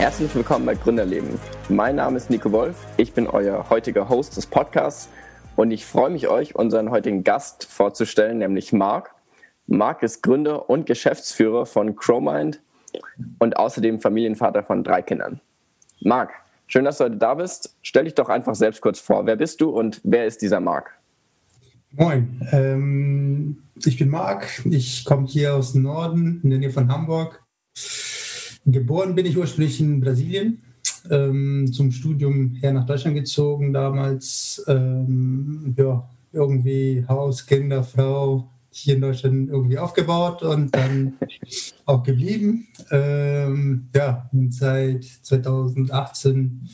[0.00, 1.38] Herzlich willkommen bei Gründerleben.
[1.68, 5.10] Mein Name ist Nico Wolf, ich bin euer heutiger Host des Podcasts
[5.56, 9.14] und ich freue mich, euch unseren heutigen Gast vorzustellen, nämlich Marc.
[9.66, 12.62] Marc ist Gründer und Geschäftsführer von Crowmind
[13.40, 15.42] und außerdem Familienvater von drei Kindern.
[16.00, 16.32] Marc,
[16.66, 17.76] schön, dass du heute da bist.
[17.82, 19.26] Stell dich doch einfach selbst kurz vor.
[19.26, 20.98] Wer bist du und wer ist dieser Marc?
[21.90, 24.64] Moin, ähm, ich bin Marc.
[24.64, 27.44] Ich komme hier aus dem Norden, in der Nähe von Hamburg.
[28.66, 30.62] Geboren bin ich ursprünglich in Brasilien,
[31.10, 34.64] ähm, zum Studium her nach Deutschland gezogen damals.
[34.68, 41.14] Ähm, ja, irgendwie Haus, Kinder, Frau hier in Deutschland irgendwie aufgebaut und dann
[41.86, 42.68] auch geblieben.
[42.90, 46.68] Ähm, ja, und seit 2018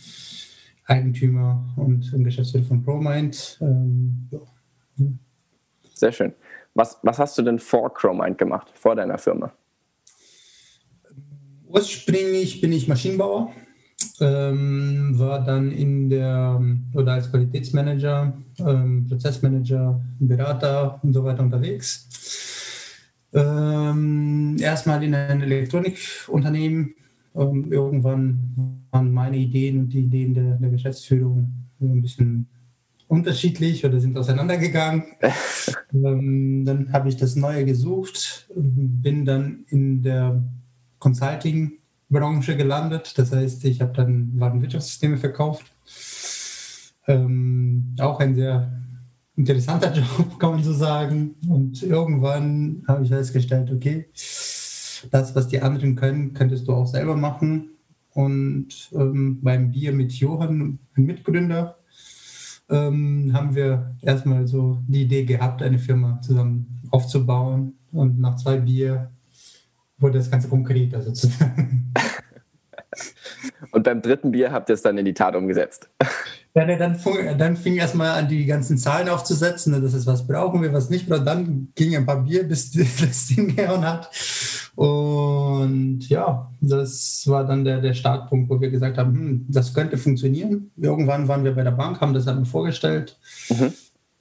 [0.84, 3.58] Eigentümer und Geschäftsführer von ProMind.
[3.60, 5.06] Ähm, ja.
[5.94, 6.32] Sehr schön.
[6.74, 9.52] Was, was hast du denn vor CrowMind gemacht, vor deiner Firma?
[11.68, 13.52] Ursprünglich bin ich Maschinenbauer,
[14.20, 16.60] ähm, war dann in der
[16.94, 22.08] oder als Qualitätsmanager, ähm, Prozessmanager, Berater und so weiter unterwegs.
[23.32, 26.94] Ähm, erstmal in einem Elektronikunternehmen.
[27.34, 32.48] Ähm, irgendwann waren meine Ideen und die Ideen der, der Geschäftsführung ein bisschen
[33.08, 35.04] unterschiedlich oder sind auseinandergegangen.
[35.92, 40.42] ähm, dann habe ich das Neue gesucht, bin dann in der
[40.98, 43.16] Consulting-Branche gelandet.
[43.16, 45.72] Das heißt, ich habe dann Warenwirtschaftssysteme verkauft.
[47.06, 48.72] Ähm, auch ein sehr
[49.36, 51.36] interessanter Job, kann man so sagen.
[51.48, 54.08] Und irgendwann habe ich festgestellt, okay,
[55.10, 57.70] das, was die anderen können, könntest du auch selber machen.
[58.12, 61.76] Und ähm, beim Bier mit Johann, Mitgründer,
[62.68, 67.74] ähm, haben wir erstmal so die Idee gehabt, eine Firma zusammen aufzubauen.
[67.92, 69.10] Und nach zwei Bier
[69.98, 71.92] wurde das Ganze konkreter sozusagen.
[73.72, 75.90] Und beim dritten Bier habt ihr es dann in die Tat umgesetzt.
[76.56, 76.98] Ja, dann,
[77.36, 79.74] dann fing erstmal an, die ganzen Zahlen aufzusetzen.
[79.74, 81.26] Ne, das ist, was brauchen wir, was nicht brauchen.
[81.26, 84.08] Dann ging ein paar Bier, bis das Ding gehauen hat.
[84.74, 89.98] Und ja, das war dann der, der Startpunkt, wo wir gesagt haben, hm, das könnte
[89.98, 90.70] funktionieren.
[90.78, 93.18] Irgendwann waren wir bei der Bank, haben das dann vorgestellt.
[93.50, 93.74] Mhm.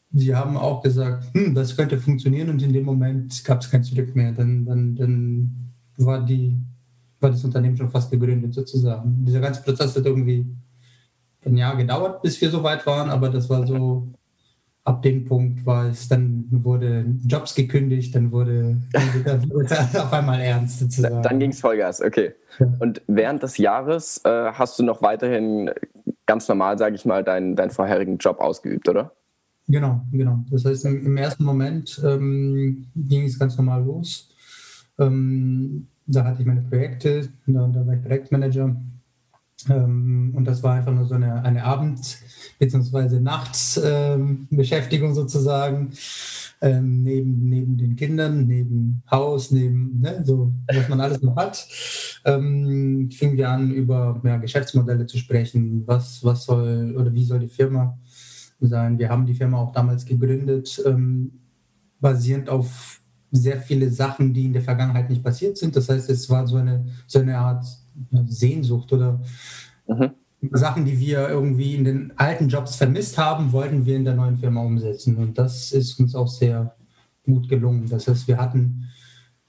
[0.09, 3.85] Die haben auch gesagt, hm, das könnte funktionieren und in dem Moment gab es kein
[3.85, 4.33] Zurück mehr.
[4.33, 5.65] Dann, dann, dann
[5.97, 6.57] war, die,
[7.19, 9.23] war das Unternehmen schon fast gegründet sozusagen.
[9.25, 10.45] Dieser ganze Prozess hat irgendwie
[11.45, 14.07] ein Jahr gedauert, bis wir so weit waren, aber das war so
[14.85, 18.77] ab dem Punkt war es, dann wurde Jobs gekündigt, dann wurde,
[19.95, 21.23] auf einmal ernst sozusagen.
[21.23, 22.33] Dann ging es Vollgas, okay.
[22.79, 25.71] Und während des Jahres äh, hast du noch weiterhin
[26.27, 29.11] ganz normal, sage ich mal, deinen, deinen vorherigen Job ausgeübt, oder?
[29.67, 30.45] Genau, genau.
[30.51, 34.29] Das heißt, im, im ersten Moment ähm, ging es ganz normal los.
[34.99, 38.75] Ähm, da hatte ich meine Projekte, da, da war ich Projektmanager
[39.69, 42.17] ähm, und das war einfach nur so eine, eine Abend-
[42.59, 43.19] bzw.
[43.19, 45.91] Nachtbeschäftigung ähm, sozusagen.
[46.61, 51.67] Ähm, neben, neben den Kindern, neben Haus, neben ne, so, was man alles noch hat,
[52.23, 55.83] ähm, fingen wir an, über ja, Geschäftsmodelle zu sprechen.
[55.85, 57.99] Was, was soll oder wie soll die Firma
[58.61, 58.97] sein?
[58.97, 61.33] Wir haben die Firma auch damals gegründet, ähm,
[61.99, 63.01] basierend auf
[63.35, 65.75] sehr viele Sachen, die in der Vergangenheit nicht passiert sind.
[65.75, 67.65] Das heißt, es war so eine, so eine Art
[68.27, 69.21] Sehnsucht oder
[69.87, 70.11] mhm.
[70.51, 74.37] Sachen, die wir irgendwie in den alten Jobs vermisst haben, wollten wir in der neuen
[74.37, 75.17] Firma umsetzen.
[75.17, 76.75] Und das ist uns auch sehr
[77.23, 77.87] gut gelungen.
[77.89, 78.85] Das heißt, wir hatten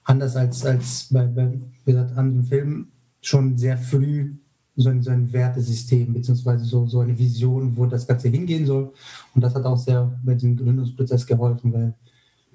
[0.03, 1.51] anders als, als bei, bei
[1.85, 4.35] wie gesagt, anderen Filmen schon sehr früh
[4.77, 8.93] so ein, so ein Wertesystem, beziehungsweise so, so eine Vision, wo das Ganze hingehen soll.
[9.33, 11.93] Und das hat auch sehr bei diesem Gründungsprozess geholfen, weil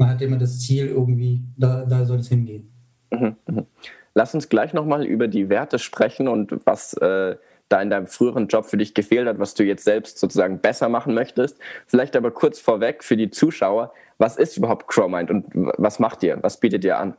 [0.02, 2.72] man hat immer das Ziel irgendwie, da, da soll es hingehen.
[3.10, 3.66] Mhm, mhm.
[4.14, 7.36] Lass uns gleich nochmal über die Werte sprechen und was äh,
[7.68, 10.88] da in deinem früheren Job für dich gefehlt hat, was du jetzt selbst sozusagen besser
[10.88, 11.58] machen möchtest.
[11.86, 16.38] Vielleicht aber kurz vorweg für die Zuschauer, was ist überhaupt Crowmind und was macht ihr?
[16.42, 17.16] Was bietet ihr an?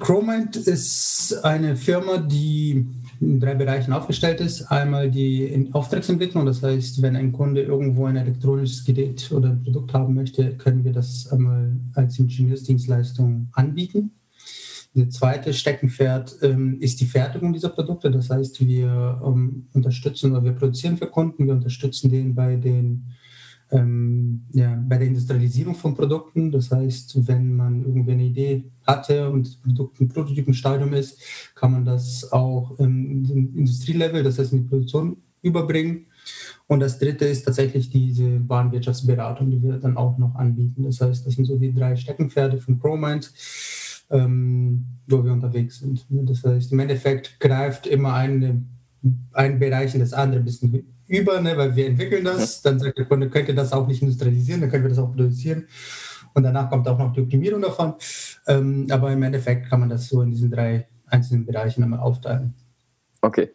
[0.00, 2.86] Crowmind ist eine Firma, die
[3.20, 4.62] in drei Bereichen aufgestellt ist.
[4.70, 9.94] Einmal die Auftragsentwicklung, das heißt, wenn ein Kunde irgendwo ein elektronisches Gerät oder ein Produkt
[9.94, 14.12] haben möchte, können wir das einmal als Ingenieursdienstleistung anbieten.
[14.94, 18.10] Das zweite Steckenpferd ähm, ist die Fertigung dieser Produkte.
[18.10, 23.04] Das heißt, wir ähm, unterstützen oder wir produzieren für Kunden, wir unterstützen den bei den
[23.70, 26.50] ähm, ja, bei der Industrialisierung von Produkten.
[26.52, 31.20] Das heißt, wenn man irgendwie eine Idee hatte und das Produkt im Prototypenstadium ist,
[31.54, 36.06] kann man das auch im, im Industrielevel, das heißt in die Produktion überbringen.
[36.66, 40.82] Und das dritte ist tatsächlich diese Warenwirtschaftsberatung, die wir dann auch noch anbieten.
[40.82, 43.32] Das heißt, das sind so die drei Steckenpferde von ProMind
[44.10, 46.06] ähm, wo wir unterwegs sind.
[46.08, 48.64] Das heißt, im Endeffekt greift immer eine,
[49.32, 52.98] ein Bereich in das andere ein bisschen über, ne, weil wir entwickeln das, dann sagt
[52.98, 55.66] der Kunde, könnt ihr das auch nicht industrialisieren, dann können wir das auch produzieren.
[56.34, 57.94] Und danach kommt auch noch die Optimierung davon.
[58.46, 62.54] Ähm, aber im Endeffekt kann man das so in diesen drei einzelnen Bereichen einmal aufteilen.
[63.22, 63.50] Okay.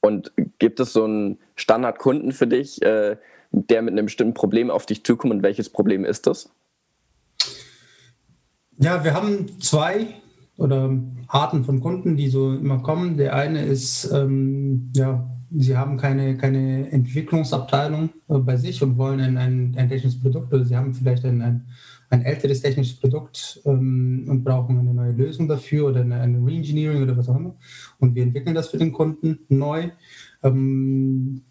[0.00, 3.16] Und gibt es so einen Standardkunden für dich, äh,
[3.52, 6.50] der mit einem bestimmten Problem auf dich zukommt und welches Problem ist das?
[8.78, 10.08] Ja, wir haben zwei
[10.56, 10.90] oder
[11.28, 13.16] Arten von Kunden, die so immer kommen.
[13.16, 19.20] Der eine ist, ähm, ja, sie haben keine, keine Entwicklungsabteilung äh, bei sich und wollen
[19.20, 21.66] ein, ein, ein technisches Produkt oder sie haben vielleicht ein, ein,
[22.10, 27.02] ein älteres technisches Produkt ähm, und brauchen eine neue Lösung dafür oder eine, eine Reengineering
[27.02, 27.54] oder was auch immer.
[27.98, 29.90] Und wir entwickeln das für den Kunden neu.
[30.42, 31.42] Ähm,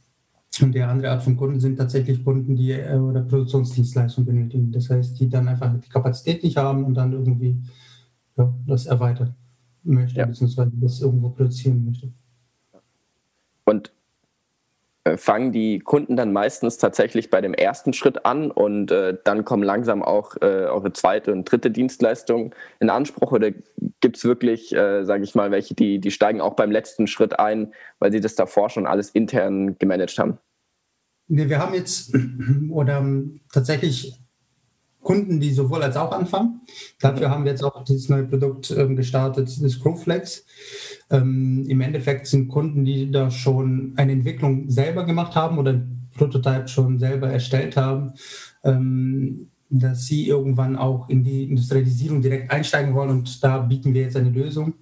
[0.62, 4.72] und die andere Art von Kunden sind tatsächlich Kunden, die äh, oder Produktionsdienstleistungen benötigen.
[4.72, 7.58] Das heißt, die dann einfach die Kapazität nicht haben und dann irgendwie
[8.38, 9.36] ja, das erweitern
[9.84, 10.26] möchte, ja.
[10.26, 12.12] beziehungsweise das irgendwo produzieren möchte.
[13.66, 13.92] Und
[15.06, 19.44] äh, fangen die Kunden dann meistens tatsächlich bei dem ersten Schritt an und äh, dann
[19.44, 23.52] kommen langsam auch äh, eure zweite und dritte Dienstleistung in Anspruch oder
[24.00, 27.38] gibt es wirklich, äh, sage ich mal, welche, die, die steigen auch beim letzten Schritt
[27.38, 30.38] ein, weil sie das davor schon alles intern gemanagt haben?
[31.28, 32.16] Nee, wir haben jetzt
[32.70, 34.18] oder ähm, tatsächlich
[35.02, 36.62] Kunden, die sowohl als auch anfangen.
[37.02, 40.46] Dafür haben wir jetzt auch dieses neue Produkt ähm, gestartet, das Growflex.
[41.10, 46.10] Ähm, Im Endeffekt sind Kunden, die da schon eine Entwicklung selber gemacht haben oder ein
[46.16, 48.14] Prototype schon selber erstellt haben,
[48.64, 53.10] ähm, dass sie irgendwann auch in die Industrialisierung direkt einsteigen wollen.
[53.10, 54.76] Und da bieten wir jetzt eine Lösung,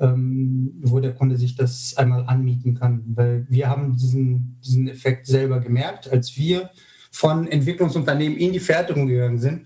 [0.00, 3.02] ähm, wo der Kunde sich das einmal anmieten kann.
[3.14, 6.70] Weil wir haben diesen, diesen Effekt selber gemerkt, als wir
[7.10, 9.62] von Entwicklungsunternehmen in die Fertigung gegangen sind,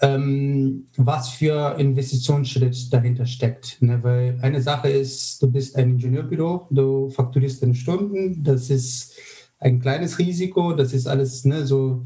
[0.00, 3.80] ähm, was für Investitionsschritt dahinter steckt.
[3.82, 4.02] Ne?
[4.02, 9.14] Weil eine Sache ist, du bist ein Ingenieurbüro, du fakturierst deine Stunden, das ist
[9.58, 12.02] ein kleines Risiko, das ist alles ne, so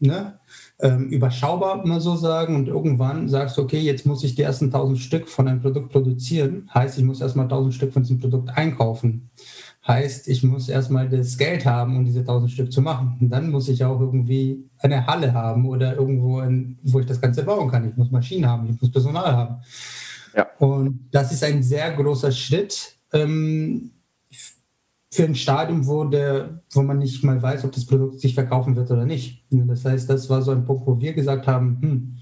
[0.00, 0.38] ne,
[0.80, 2.56] ähm, überschaubar, mal so sagen.
[2.56, 5.92] Und irgendwann sagst du, okay, jetzt muss ich die ersten 1000 Stück von einem Produkt
[5.92, 6.68] produzieren.
[6.74, 9.30] Heißt, ich muss erstmal 1000 Stück von diesem Produkt einkaufen.
[9.86, 13.18] Heißt, ich muss erstmal das Geld haben, um diese 1000 Stück zu machen.
[13.20, 17.20] Und dann muss ich auch irgendwie eine Halle haben oder irgendwo, in, wo ich das
[17.20, 17.90] Ganze bauen kann.
[17.90, 19.56] Ich muss Maschinen haben, ich muss Personal haben.
[20.34, 20.46] Ja.
[20.58, 23.90] Und das ist ein sehr großer Schritt ähm,
[25.10, 28.74] für ein Stadium, wo, der, wo man nicht mal weiß, ob das Produkt sich verkaufen
[28.76, 29.44] wird oder nicht.
[29.50, 32.16] Das heißt, das war so ein Punkt, wo wir gesagt haben, hm,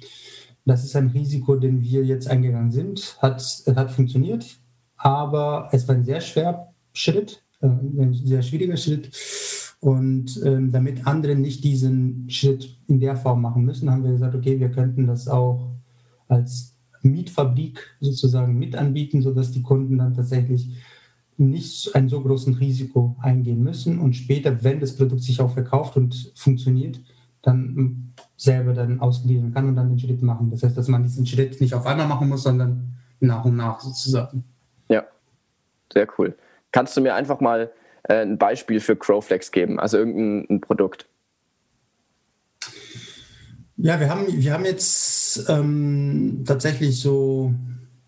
[0.65, 3.19] das ist ein Risiko, den wir jetzt eingegangen sind.
[3.23, 3.41] Hat,
[3.75, 4.59] hat funktioniert,
[4.97, 9.11] aber es war ein sehr schwerer Schritt ein sehr schwieriger Schritt.
[9.81, 14.35] Und ähm, damit andere nicht diesen Schritt in der Form machen müssen, haben wir gesagt,
[14.35, 15.73] okay, wir könnten das auch
[16.29, 20.71] als Mietfabrik sozusagen mit anbieten, sodass die Kunden dann tatsächlich
[21.37, 25.97] nicht ein so großes Risiko eingehen müssen und später, wenn das Produkt sich auch verkauft
[25.97, 27.01] und funktioniert,
[27.43, 30.51] dann selber dann ausgliedern kann und dann den Schritt machen.
[30.51, 33.81] Das heißt, dass man diesen Schritt nicht auf einmal machen muss, sondern nach und nach
[33.81, 34.45] sozusagen.
[34.89, 35.05] Ja,
[35.93, 36.37] sehr cool.
[36.73, 37.71] Kannst du mir einfach mal
[38.05, 41.07] äh, ein Beispiel für Crowflex geben, also irgendein Produkt?
[43.77, 47.53] Ja, wir haben, wir haben jetzt ähm, tatsächlich so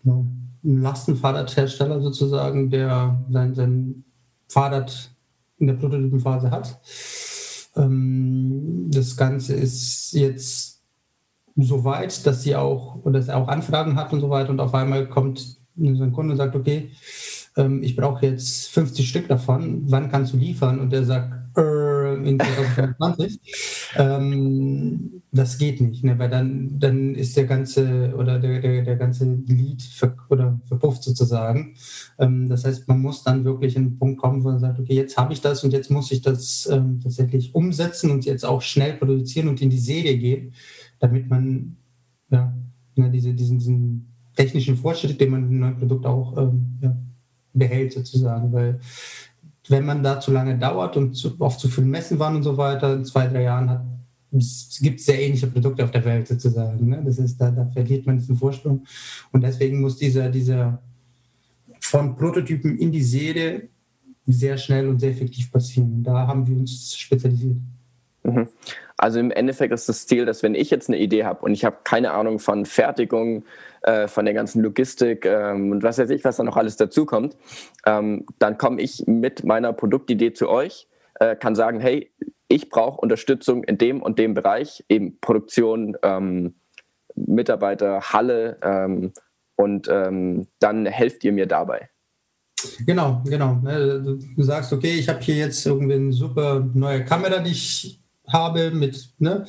[0.03, 4.03] ja, einen Lastenfahrradhersteller sozusagen, der sein, sein
[4.47, 5.11] Fahrrad
[5.57, 6.79] in der Prototypenphase hat.
[7.75, 10.81] Ähm, das Ganze ist jetzt
[11.55, 14.73] so weit, dass sie auch, dass er auch Anfragen hat und so weiter und auf
[14.73, 16.91] einmal kommt so ein Kunde und sagt, okay,
[17.57, 20.79] ähm, ich brauche jetzt 50 Stück davon, wann kannst du liefern?
[20.79, 23.39] Und der sagt, äh, in 2025.
[23.95, 26.17] ähm, das geht nicht, ne?
[26.17, 31.03] weil dann, dann ist der ganze oder der, der, der ganze Lied ver, oder verpufft
[31.03, 31.75] sozusagen.
[32.19, 34.95] Ähm, das heißt, man muss dann wirklich in einen Punkt kommen, wo man sagt, okay,
[34.95, 38.61] jetzt habe ich das und jetzt muss ich das ähm, tatsächlich umsetzen und jetzt auch
[38.61, 40.53] schnell produzieren und in die Serie gehen,
[40.99, 41.77] damit man
[42.31, 42.53] ja,
[42.95, 46.95] ne, diese, diesen, diesen technischen Fortschritt, den man im neuen Produkt auch ähm, ja,
[47.53, 48.79] behält sozusagen, weil
[49.67, 52.57] wenn man da zu lange dauert und zu, auf zu vielen Messen waren und so
[52.57, 53.85] weiter, in zwei, drei Jahren hat
[54.37, 56.89] es gibt sehr ähnliche Produkte auf der Welt sozusagen.
[56.89, 57.01] Ne?
[57.05, 58.85] Das ist, da, da verliert man diesen Vorsprung.
[59.31, 60.81] Und deswegen muss dieser, dieser
[61.79, 63.69] von Prototypen in die Serie
[64.25, 66.03] sehr schnell und sehr effektiv passieren.
[66.03, 67.57] Da haben wir uns spezialisiert.
[68.23, 68.47] Mhm.
[68.97, 71.65] Also im Endeffekt ist das Ziel, dass wenn ich jetzt eine Idee habe und ich
[71.65, 73.43] habe keine Ahnung von Fertigung,
[73.85, 77.37] äh, von der ganzen Logistik ähm, und was weiß ich, was da noch alles dazukommt,
[77.85, 80.87] ähm, dann komme ich mit meiner Produktidee zu euch,
[81.19, 82.11] äh, kann sagen, hey,
[82.47, 86.55] ich brauche Unterstützung in dem und dem Bereich, eben Produktion, ähm,
[87.15, 89.13] Mitarbeiter, Halle, ähm,
[89.55, 91.89] und ähm, dann helft ihr mir dabei.
[92.85, 93.55] Genau, genau.
[93.55, 94.01] Ne,
[94.35, 98.71] du sagst, okay, ich habe hier jetzt irgendwie eine super neue Kamera, die ich habe
[98.71, 99.45] mit, ne?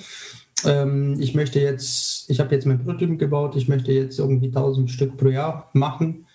[0.65, 4.91] Ähm, ich möchte jetzt, ich habe jetzt mein Prototyp gebaut, ich möchte jetzt irgendwie 1000
[4.91, 6.27] Stück pro Jahr machen.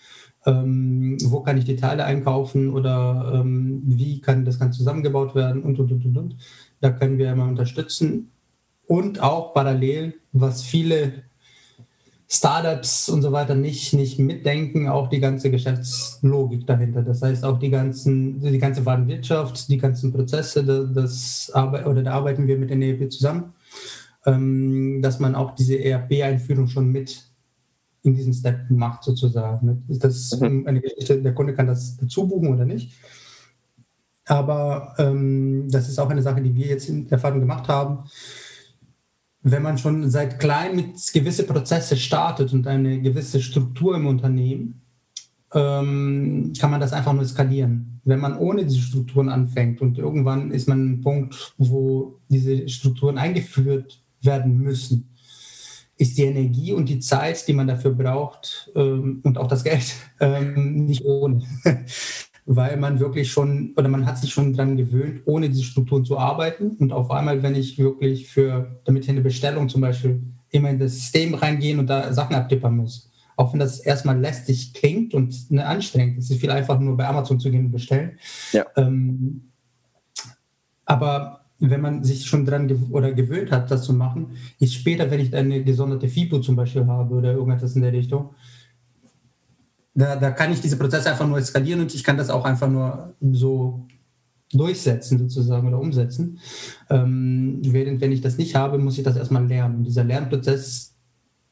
[0.46, 5.62] Ähm, wo kann ich die Teile einkaufen oder ähm, wie kann das Ganze zusammengebaut werden
[5.62, 6.36] und, und, und, und, und.
[6.80, 8.32] Da können wir immer unterstützen.
[8.88, 11.24] Und auch parallel, was viele
[12.28, 17.02] Startups und so weiter nicht, nicht mitdenken, auch die ganze Geschäftslogik dahinter.
[17.02, 21.52] Das heißt auch die ganzen, die ganze Warenwirtschaft, die ganzen Prozesse, das, das
[21.86, 23.54] oder da arbeiten wir mit der ERP zusammen,
[24.24, 27.24] dass man auch diese ERP-Einführung schon mit
[28.04, 29.84] in diesen Step macht sozusagen.
[29.88, 30.68] Ist das mhm.
[30.68, 32.94] eine Geschichte, der Kunde kann das dazu buchen oder nicht.
[34.26, 38.04] Aber ähm, das ist auch eine Sache, die wir jetzt in Erfahrung gemacht haben
[39.44, 44.82] wenn man schon seit klein mit gewisse Prozesse startet und eine gewisse Struktur im Unternehmen,
[45.54, 48.00] ähm, kann man das einfach nur skalieren.
[48.04, 53.18] Wenn man ohne diese Strukturen anfängt und irgendwann ist man ein Punkt, wo diese Strukturen
[53.18, 55.10] eingeführt werden müssen,
[55.98, 59.94] ist die Energie und die Zeit, die man dafür braucht ähm, und auch das Geld
[60.20, 61.44] ähm, nicht ohne
[62.46, 66.18] weil man wirklich schon oder man hat sich schon daran gewöhnt, ohne diese Strukturen zu
[66.18, 66.72] arbeiten.
[66.80, 70.80] Und auf einmal, wenn ich wirklich für, damit ich eine Bestellung zum Beispiel immer in
[70.80, 75.52] das System reingehen und da Sachen abtippern muss, auch wenn das erstmal lästig klingt und
[75.52, 78.18] ne, anstrengend, es ist viel einfacher nur bei Amazon zu gehen und bestellen.
[78.52, 78.66] Ja.
[78.76, 79.52] Ähm,
[80.86, 85.10] aber wenn man sich schon daran gew oder gewöhnt hat, das zu machen, ist später,
[85.12, 88.32] wenn ich eine gesonderte FIPO zum Beispiel habe oder irgendetwas in der Richtung,
[89.94, 92.70] da, da kann ich diese Prozesse einfach nur eskalieren und ich kann das auch einfach
[92.70, 93.86] nur so
[94.52, 96.40] durchsetzen sozusagen oder umsetzen.
[96.90, 99.78] Ähm, während wenn ich das nicht habe, muss ich das erstmal lernen.
[99.78, 100.96] Und dieser Lernprozess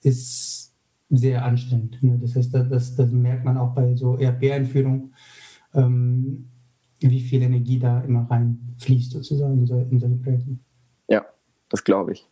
[0.01, 0.73] ist
[1.09, 2.01] sehr anstrengend.
[2.01, 2.19] Ne?
[2.21, 5.11] Das heißt, das, das, merkt man auch bei so ERP-Einführung,
[5.73, 6.49] ähm,
[7.01, 10.57] wie viel Energie da immer reinfließt sozusagen in, so, in solche Projekte.
[11.07, 11.25] Ja,
[11.69, 12.27] das glaube ich.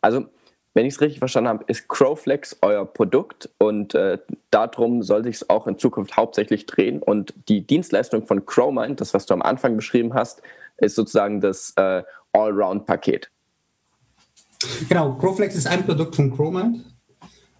[0.00, 0.26] Also
[0.74, 4.18] wenn ich es richtig verstanden habe, ist Crowflex euer Produkt und äh,
[4.50, 7.00] darum soll sich es auch in Zukunft hauptsächlich drehen.
[7.00, 10.42] Und die Dienstleistung von Crowmind, das, was du am Anfang beschrieben hast,
[10.78, 12.02] ist sozusagen das äh,
[12.32, 13.30] Allround-Paket.
[14.88, 16.84] Genau, Crowflex ist ein Produkt von Crowmind.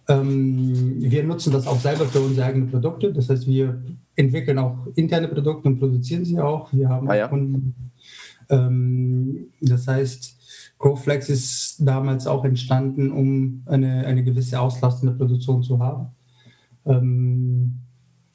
[0.07, 3.11] Ähm, wir nutzen das auch selber für unsere eigenen Produkte.
[3.11, 3.81] Das heißt, wir
[4.15, 6.71] entwickeln auch interne Produkte und produzieren sie auch.
[6.73, 7.27] Wir haben ah, ja.
[7.27, 7.75] Kunden.
[8.49, 10.35] Ähm, das heißt,
[10.77, 16.07] GoFlex ist damals auch entstanden, um eine, eine gewisse Auslastung der Produktion zu haben.
[16.85, 17.79] Ähm,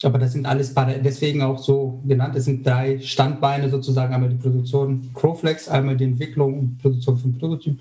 [0.02, 0.74] aber das sind alles,
[1.04, 6.04] deswegen auch so genannt, es sind drei Standbeine sozusagen, einmal die Produktion Crowflex, einmal die
[6.04, 7.80] Entwicklung und Produktion von Prototypen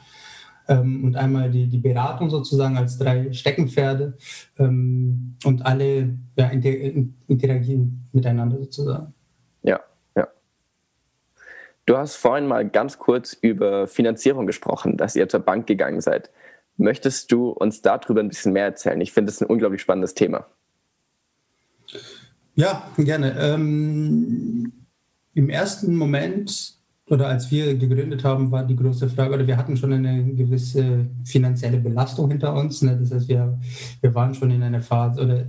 [0.78, 4.18] und einmal die, die Beratung sozusagen als drei Steckenpferde
[4.58, 9.14] ähm, und alle ja, interagieren miteinander sozusagen.
[11.90, 16.30] Du hast vorhin mal ganz kurz über Finanzierung gesprochen, dass ihr zur Bank gegangen seid.
[16.78, 19.02] Möchtest du uns darüber ein bisschen mehr erzählen?
[19.02, 20.46] Ich finde es ein unglaublich spannendes Thema.
[22.54, 23.36] Ja, gerne.
[23.40, 24.72] Ähm,
[25.34, 26.79] Im ersten Moment
[27.10, 31.08] oder als wir gegründet haben, war die große Frage, oder wir hatten schon eine gewisse
[31.24, 32.82] finanzielle Belastung hinter uns.
[32.82, 32.98] Ne?
[33.00, 33.60] Das heißt, wir,
[34.02, 35.46] wir waren schon in einer Phase oder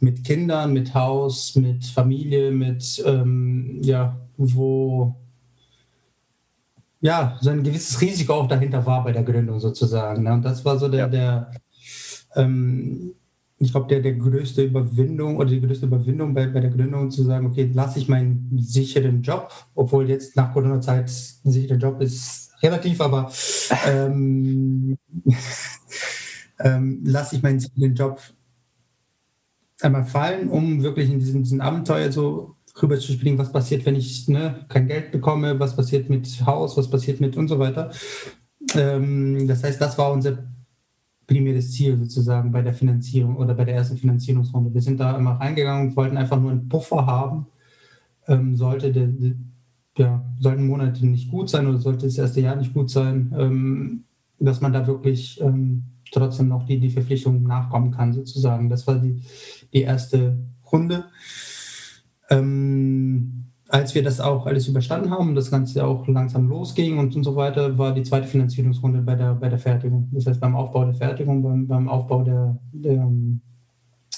[0.00, 5.16] mit Kindern, mit Haus, mit Familie, mit, ähm, ja, wo
[7.00, 10.22] ja, so ein gewisses Risiko auch dahinter war bei der Gründung sozusagen.
[10.22, 10.32] Ne?
[10.32, 11.08] Und das war so der, ja.
[11.08, 11.50] der
[12.36, 13.14] ähm,
[13.62, 17.22] ich glaube, der, der größte Überwindung oder die größte Überwindung bei, bei der Gründung zu
[17.22, 21.12] sagen, okay, lasse ich meinen sicheren Job, obwohl jetzt nach Corona-Zeit
[21.44, 23.30] ein sicherer Job ist relativ, aber
[23.86, 24.98] ähm,
[26.58, 28.20] ähm, lasse ich meinen sicheren Job
[29.80, 33.94] einmal fallen, um wirklich in diesen, diesen Abenteuer so rüber zu springen, was passiert, wenn
[33.94, 37.92] ich ne, kein Geld bekomme, was passiert mit Haus, was passiert mit und so weiter.
[38.74, 40.51] Ähm, das heißt, das war unser
[41.26, 44.72] primäres Ziel sozusagen bei der Finanzierung oder bei der ersten Finanzierungsrunde.
[44.74, 47.46] Wir sind da immer reingegangen und wollten einfach nur einen Puffer haben.
[48.28, 49.34] Ähm, sollte der, der,
[49.98, 54.04] ja, sollten Monate nicht gut sein oder sollte das erste Jahr nicht gut sein, ähm,
[54.38, 58.68] dass man da wirklich ähm, trotzdem noch die, die Verpflichtungen nachkommen kann, sozusagen.
[58.68, 59.22] Das war die,
[59.72, 60.38] die erste
[60.70, 61.04] Runde.
[62.30, 63.41] Ähm,
[63.72, 67.24] als wir das auch alles überstanden haben und das Ganze auch langsam losging und, und
[67.24, 70.10] so weiter, war die zweite Finanzierungsrunde bei der, bei der Fertigung.
[70.12, 73.10] Das heißt beim Aufbau der Fertigung, beim, beim Aufbau der, der,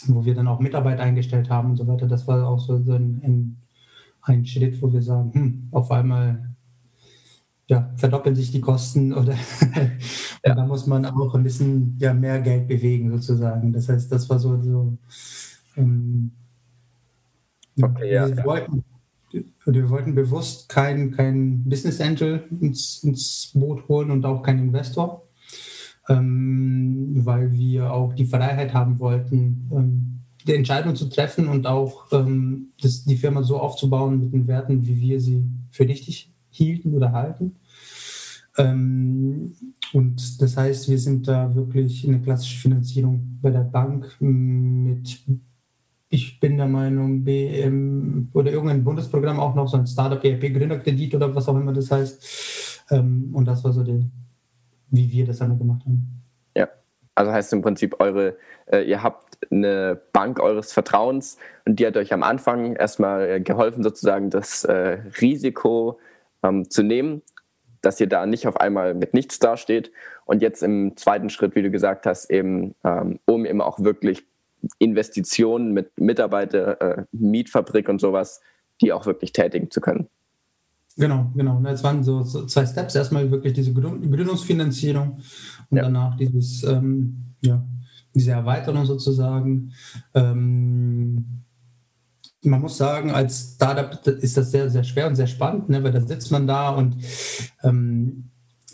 [0.08, 2.08] wo wir dann auch Mitarbeit eingestellt haben und so weiter.
[2.08, 3.56] Das war auch so ein, ein,
[4.23, 6.50] ein Schritt, wo wir sagen, hm, auf einmal
[7.68, 9.34] ja, verdoppeln sich die Kosten oder
[10.44, 10.54] ja.
[10.56, 13.73] da muss man auch ein bisschen ja, mehr Geld bewegen sozusagen.
[13.73, 14.99] Das heißt, das war so, so
[15.76, 16.32] ähm,
[17.80, 18.44] okay, ja, wir.
[18.44, 18.84] Wollten,
[19.66, 25.26] wir wollten bewusst kein, kein Business Angel ins, ins Boot holen und auch keinen Investor,
[26.08, 32.12] ähm, weil wir auch die Freiheit haben wollten, ähm, die Entscheidung zu treffen und auch
[32.12, 36.94] ähm, das, die Firma so aufzubauen mit den Werten, wie wir sie für richtig hielten
[36.94, 37.56] oder halten.
[38.56, 39.54] Ähm,
[39.92, 45.18] und das heißt, wir sind da wirklich in der klassischen Finanzierung bei der Bank mit,
[46.14, 51.12] ich bin der Meinung, BM oder irgendein Bundesprogramm auch noch, so ein Startup ERP Gründerkredit
[51.16, 52.85] oder was auch immer das heißt.
[52.92, 54.09] Ähm, und das war so die,
[54.90, 56.23] wie wir das dann gemacht haben.
[56.56, 56.68] Ja,
[57.16, 61.97] also heißt im Prinzip, eure, äh, ihr habt eine Bank eures Vertrauens und die hat
[61.97, 65.99] euch am Anfang erstmal geholfen, sozusagen das äh, Risiko
[66.44, 67.23] ähm, zu nehmen,
[67.80, 69.90] dass ihr da nicht auf einmal mit nichts dasteht.
[70.26, 74.25] Und jetzt im zweiten Schritt, wie du gesagt hast, eben, ähm, um eben auch wirklich
[74.78, 78.40] Investitionen mit Mitarbeiter, äh, Mietfabrik und sowas,
[78.80, 80.09] die auch wirklich tätigen zu können.
[80.97, 81.61] Genau, genau.
[81.66, 82.94] Es waren so, so zwei Steps.
[82.94, 85.18] Erstmal wirklich diese Gründungsfinanzierung
[85.71, 85.83] und ja.
[85.83, 87.64] danach dieses, ähm, ja,
[88.14, 89.73] diese Erweiterung sozusagen.
[90.14, 91.25] Ähm,
[92.42, 95.83] man muss sagen, als Startup ist das sehr, sehr schwer und sehr spannend, ne?
[95.83, 96.97] weil da sitzt man da und
[97.62, 98.30] ähm,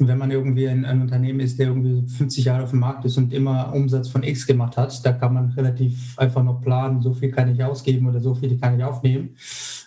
[0.09, 3.19] wenn man irgendwie ein, ein, Unternehmen ist, der irgendwie 50 Jahre auf dem Markt ist
[3.19, 7.12] und immer Umsatz von X gemacht hat, da kann man relativ einfach noch planen, so
[7.12, 9.37] viel kann ich ausgeben oder so viel kann ich aufnehmen.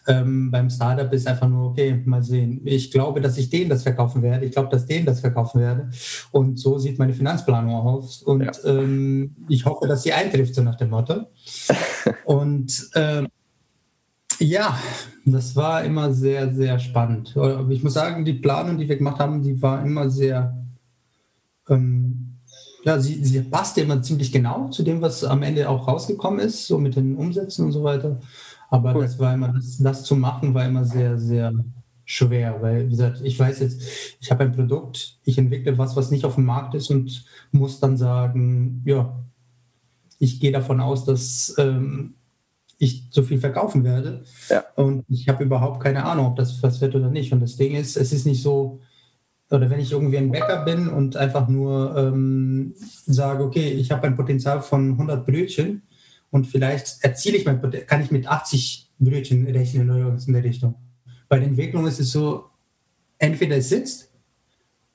[0.08, 2.62] Ähm, beim Startup ist einfach nur, okay, mal sehen.
[2.65, 4.46] Ich glaube, dass ich denen das verkaufen werde.
[4.46, 5.89] Ich glaube, dass denen das verkaufen werde.
[6.32, 8.22] Und so sieht meine Finanzplanung aus.
[8.22, 8.51] Und ja.
[8.65, 11.27] ähm, ich hoffe, dass sie eintrifft, so nach dem Motto.
[12.25, 13.27] Und ähm,
[14.44, 14.78] ja,
[15.26, 17.36] das war immer sehr, sehr spannend.
[17.70, 20.58] Ich muss sagen, die Planung, die wir gemacht haben, die war immer sehr,
[21.70, 22.40] ähm,
[22.84, 26.68] ja, sie, sie passte immer ziemlich genau zu dem, was am Ende auch rausgekommen ist,
[26.68, 28.20] so mit den Umsätzen und so weiter.
[28.70, 29.04] Aber cool.
[29.04, 31.54] das war immer, das, das zu machen, war immer sehr, sehr
[32.06, 33.82] schwer, weil, wie gesagt, ich weiß jetzt,
[34.20, 37.80] ich habe ein Produkt, ich entwickle was, was nicht auf dem Markt ist und muss
[37.80, 39.17] dann sagen, ja,
[40.20, 42.15] ich gehe davon aus, dass ähm,
[42.84, 44.24] ich so viel verkaufen werde.
[44.50, 44.63] Ja.
[44.76, 47.34] Und ich habe überhaupt keine Ahnung, ob das was wird oder nicht.
[47.34, 48.80] Und das Ding ist, es ist nicht so,
[49.50, 52.74] oder wenn ich irgendwie ein Bäcker bin und einfach nur ähm,
[53.06, 55.84] sage, okay, ich habe ein Potenzial von 100 Brötchen
[56.32, 60.34] und vielleicht erziele ich mein Potenzial, kann ich mit 80 Brötchen rechnen oder was in
[60.34, 60.76] der Richtung.
[61.30, 62.46] Bei der Entwicklung ist es so,
[63.17, 64.12] entweder es sitzt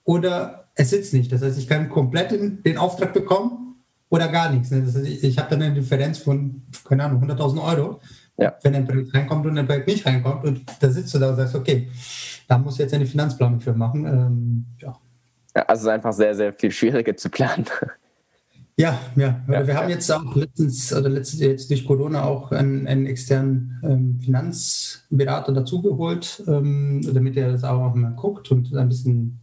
[0.05, 1.31] oder es sitzt nicht.
[1.31, 3.68] Das heißt, ich kann komplett den Auftrag bekommen
[4.11, 4.71] oder gar nichts.
[4.71, 4.83] Ne?
[4.83, 8.01] Heißt, ich, ich habe dann eine Differenz von, keine Ahnung, 100.000 Euro.
[8.37, 8.55] Ja.
[8.63, 11.37] Wenn ein Projekt reinkommt und ein Projekt nicht reinkommt und da sitzt du da und
[11.37, 11.89] sagst, okay,
[12.47, 14.07] da muss jetzt eine Finanzplanung für machen.
[14.07, 14.97] Ähm, ja.
[15.57, 15.63] ja.
[15.63, 17.67] Also es ist einfach sehr, sehr viel schwieriger zu planen.
[18.81, 19.41] Ja, ja.
[19.49, 23.81] ja wir haben jetzt auch letztens oder letztens jetzt durch Corona auch einen, einen externen
[23.83, 29.38] ähm, Finanzberater dazugeholt, ähm, damit er das auch mal guckt und ein bisschen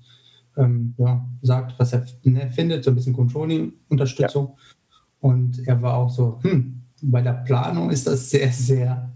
[0.58, 4.56] ähm, ja, sagt, was er ne, findet, so ein bisschen Controlling-Unterstützung.
[4.58, 4.98] Ja.
[5.20, 9.12] Und er war auch so, hm, bei der Planung ist das sehr, sehr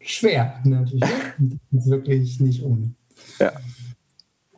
[0.00, 0.60] schwer.
[0.64, 1.02] Natürlich.
[1.70, 2.94] wirklich nicht ohne.
[3.38, 3.52] Ja.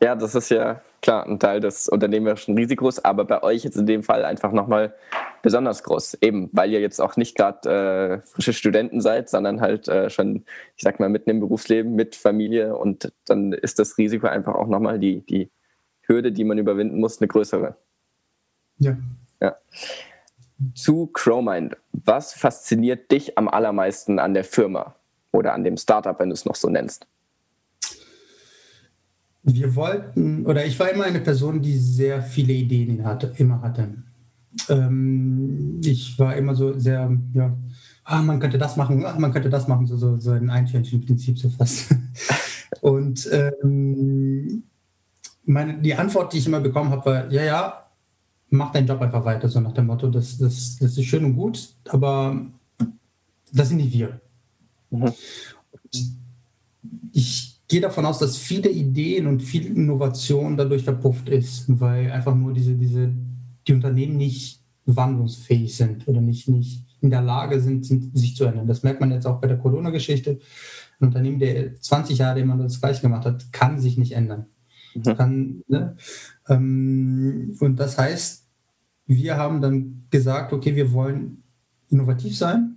[0.01, 3.87] ja, das ist ja klar ein Teil des unternehmerischen Risikos, aber bei euch jetzt in
[3.87, 4.93] dem Fall einfach nochmal
[5.41, 6.19] besonders groß.
[6.21, 10.45] Eben, weil ihr jetzt auch nicht gerade äh, frische Studenten seid, sondern halt äh, schon,
[10.75, 14.67] ich sag mal, mitten im Berufsleben mit Familie und dann ist das Risiko einfach auch
[14.67, 15.49] nochmal die, die
[16.11, 17.75] Hürde, die man überwinden muss, eine größere.
[18.77, 18.97] Ja.
[19.39, 19.55] ja.
[20.75, 21.77] Zu Crowmind.
[21.91, 24.95] Was fasziniert dich am allermeisten an der Firma
[25.31, 27.07] oder an dem Startup, wenn du es noch so nennst?
[29.43, 33.87] Wir wollten, oder ich war immer eine Person, die sehr viele Ideen hatte, immer hatte.
[34.69, 37.57] Ähm, ich war immer so sehr, ja,
[38.03, 41.39] ah, man könnte das machen, ah, man könnte das machen, so, so, so ein Einsteinchen-Prinzip
[41.39, 41.95] so fast.
[42.81, 44.63] Und ähm,
[45.45, 47.87] meine, die Antwort, die ich immer bekommen habe, war, ja, ja,
[48.49, 51.35] mach deinen Job einfach weiter, so nach dem Motto, das, das, das ist schön und
[51.35, 52.45] gut, aber
[53.51, 54.21] das sind nicht wir.
[54.89, 55.13] Mhm.
[57.13, 62.35] Ich gehe davon aus, dass viele Ideen und viel Innovation dadurch verpufft ist, weil einfach
[62.35, 63.11] nur diese, diese,
[63.67, 68.67] die Unternehmen nicht wandlungsfähig sind oder nicht, nicht in der Lage sind, sich zu ändern.
[68.67, 70.39] Das merkt man jetzt auch bei der Corona-Geschichte.
[70.99, 74.45] Ein Unternehmen, der 20 Jahre immer das Gleiche gemacht hat, kann sich nicht ändern.
[74.95, 75.03] Mhm.
[75.03, 75.95] Kann, ne?
[76.49, 78.47] ähm, und das heißt,
[79.07, 81.43] wir haben dann gesagt, okay, wir wollen
[81.89, 82.75] innovativ sein,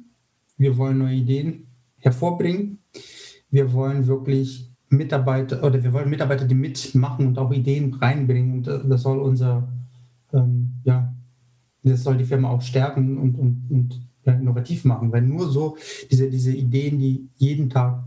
[0.56, 1.66] wir wollen neue Ideen
[1.98, 2.78] hervorbringen,
[3.50, 8.52] wir wollen wirklich Mitarbeiter oder wir wollen Mitarbeiter, die mitmachen und auch Ideen reinbringen.
[8.52, 9.68] Und das soll unser,
[10.32, 11.12] ähm, ja,
[11.82, 15.12] das soll die Firma auch stärken und, und, und ja, innovativ machen.
[15.12, 15.76] Weil nur so
[16.10, 18.02] diese, diese Ideen, die jeden Tag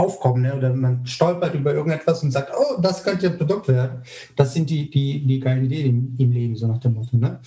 [0.00, 0.56] aufkommen, ne?
[0.56, 4.02] oder man stolpert über irgendetwas und sagt, oh, das könnte ein Produkt werden.
[4.34, 7.16] Das sind die, die, die geilen Ideen im, Leben, so nach dem Motto.
[7.16, 7.38] Ne?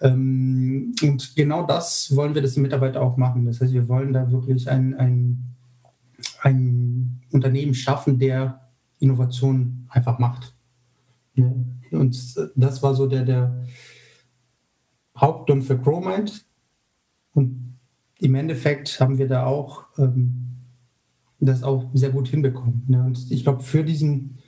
[0.00, 3.44] Ähm, und genau das wollen wir das Mitarbeiter auch machen.
[3.44, 5.56] Das heißt, wir wollen da wirklich ein, ein,
[6.42, 8.60] ein Unternehmen schaffen, der
[9.00, 10.54] Innovation einfach macht.
[11.34, 11.52] Ja.
[11.90, 13.64] Und das war so der, der
[15.16, 16.44] Hauptgrund für ProMind.
[17.32, 17.78] Und
[18.18, 20.39] im Endeffekt haben wir da auch ähm,
[21.40, 22.84] das auch sehr gut hinbekommen.
[22.88, 23.02] Ne?
[23.02, 24.38] Und ich glaube, für diesen,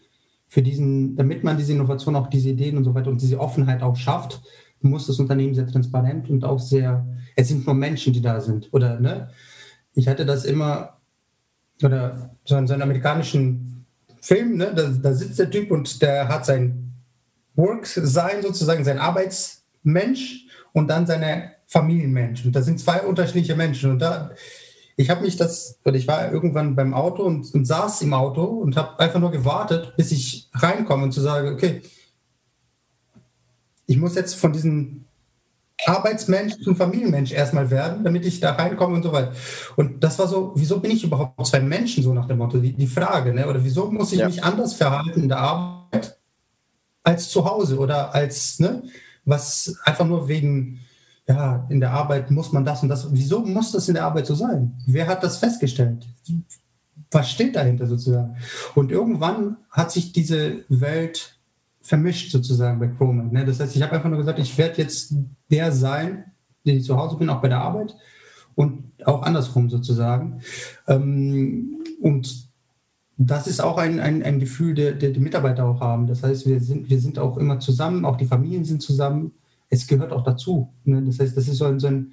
[0.46, 3.82] für diesen, damit man diese Innovation, auch diese Ideen und so weiter und diese Offenheit
[3.82, 4.42] auch schafft,
[4.82, 8.68] muss das Unternehmen sehr transparent und auch sehr, es sind nur Menschen, die da sind.
[8.72, 9.28] Oder, ne?
[9.94, 10.98] Ich hatte das immer,
[11.82, 13.86] oder so in so einem amerikanischen
[14.20, 14.72] Film, ne?
[14.74, 16.92] da, da sitzt der Typ und der hat sein
[17.54, 22.44] Work sein, sozusagen sein Arbeitsmensch und dann seine Familienmensch.
[22.44, 23.92] Und das sind zwei unterschiedliche Menschen.
[23.92, 24.30] Und da,
[24.96, 28.44] ich habe mich das, oder ich war irgendwann beim Auto und, und saß im Auto
[28.44, 31.82] und habe einfach nur gewartet, bis ich reinkomme und zu sagen, okay,
[33.86, 35.04] ich muss jetzt von diesem
[35.84, 39.32] Arbeitsmensch zum Familienmensch erstmal werden, damit ich da reinkomme und so weiter.
[39.76, 42.72] Und das war so, wieso bin ich überhaupt zwei Menschen, so nach dem Motto, die,
[42.72, 43.46] die Frage, ne?
[43.48, 44.26] oder wieso muss ich ja.
[44.26, 46.18] mich anders verhalten in der Arbeit
[47.02, 48.84] als zu Hause oder als, ne,
[49.24, 50.80] was einfach nur wegen,
[51.28, 53.12] ja, in der Arbeit muss man das und das.
[53.12, 54.74] Wieso muss das in der Arbeit so sein?
[54.86, 56.06] Wer hat das festgestellt?
[57.10, 58.36] Was steht dahinter sozusagen?
[58.74, 61.38] Und irgendwann hat sich diese Welt
[61.80, 63.24] vermischt sozusagen bei Chrome.
[63.24, 63.44] Ne?
[63.44, 65.14] Das heißt, ich habe einfach nur gesagt, ich werde jetzt
[65.50, 66.24] der sein,
[66.64, 67.96] den ich zu Hause bin, auch bei der Arbeit
[68.54, 70.40] und auch andersrum sozusagen.
[70.86, 72.48] Ähm, und
[73.16, 76.06] das ist auch ein, ein, ein Gefühl, der, der die Mitarbeiter auch haben.
[76.06, 79.32] Das heißt, wir sind, wir sind auch immer zusammen, auch die Familien sind zusammen.
[79.72, 80.68] Es gehört auch dazu.
[80.84, 81.02] Ne?
[81.02, 82.12] Das heißt, das ist so ein, so ein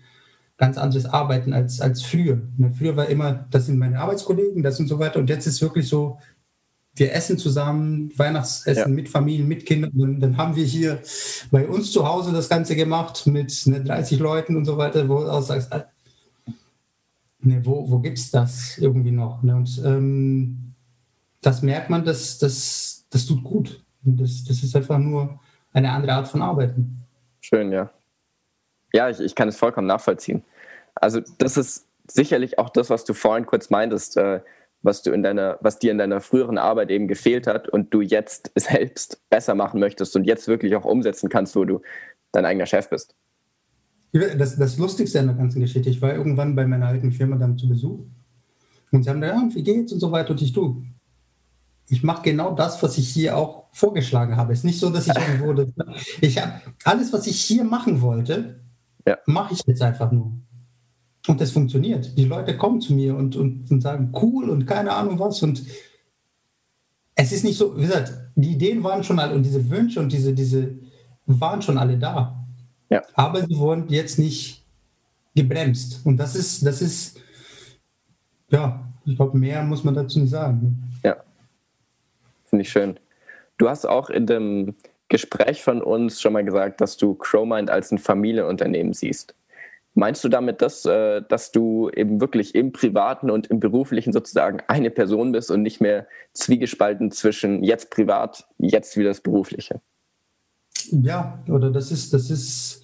[0.58, 2.42] ganz anderes Arbeiten als, als früher.
[2.58, 2.72] Ne?
[2.74, 5.20] Früher war immer, das sind meine Arbeitskollegen, das und so weiter.
[5.20, 6.18] Und jetzt ist wirklich so,
[6.96, 8.96] wir essen zusammen, Weihnachtsessen ja.
[8.96, 9.92] mit Familien, mit Kindern.
[9.92, 11.02] Und dann haben wir hier
[11.52, 15.20] bei uns zu Hause das Ganze gemacht mit ne, 30 Leuten und so weiter, wo
[15.20, 15.86] du auch sagst, ah,
[17.42, 19.44] ne, wo, wo gibt es das irgendwie noch?
[19.44, 19.56] Ne?
[19.56, 20.74] Und ähm,
[21.42, 23.84] das merkt man, dass das, das tut gut.
[24.06, 25.40] Und das, das ist einfach nur
[25.74, 27.00] eine andere Art von Arbeiten.
[27.42, 27.92] Schön, ja.
[28.94, 30.44] Ja, ich, ich kann es vollkommen nachvollziehen.
[30.96, 34.18] Also das ist sicherlich auch das, was du vorhin kurz meintest.
[34.18, 34.42] Äh,
[34.82, 38.02] was du in deiner, was dir in deiner früheren Arbeit eben gefehlt hat und du
[38.02, 41.82] jetzt selbst besser machen möchtest und jetzt wirklich auch umsetzen kannst, wo du
[42.32, 43.16] dein eigener Chef bist.
[44.12, 47.58] Das, das Lustigste an der ganzen Geschichte, ich war irgendwann bei meiner alten Firma dann
[47.58, 48.00] zu Besuch
[48.92, 50.84] und sie haben gesagt, ja, wie geht's und so weiter und ich du,
[51.90, 54.54] ich mache genau das, was ich hier auch vorgeschlagen habe.
[54.54, 55.68] Es ist nicht so, dass ich irgendwo, das,
[56.22, 58.62] ich habe alles, was ich hier machen wollte,
[59.08, 59.18] ja.
[59.26, 60.32] mache ich jetzt einfach nur.
[61.28, 62.18] Und das funktioniert.
[62.18, 65.42] Die Leute kommen zu mir und, und, und sagen, cool und keine Ahnung was.
[65.44, 65.64] Und
[67.16, 70.12] es ist nicht so, wie gesagt, die Ideen waren schon alle und diese Wünsche und
[70.12, 70.76] diese, diese
[71.26, 72.48] waren schon alle da.
[72.90, 73.02] Ja.
[73.14, 74.66] Aber sie wurden jetzt nicht
[75.36, 76.02] gebremst.
[76.06, 77.20] Und das ist, das ist,
[78.50, 80.89] ja, ich glaube, mehr muss man dazu nicht sagen.
[82.50, 83.00] Finde ich schön.
[83.58, 84.76] Du hast auch in dem
[85.10, 89.36] Gespräch von uns schon mal gesagt, dass du Crowmind als ein Familienunternehmen siehst.
[89.96, 94.62] Meinst du damit das, äh, dass du eben wirklich im Privaten und im Beruflichen sozusagen
[94.68, 99.82] eine Person bist und nicht mehr zwiegespalten zwischen jetzt privat, jetzt wieder das Berufliche?
[100.92, 102.84] Ja, oder das ist, das ist,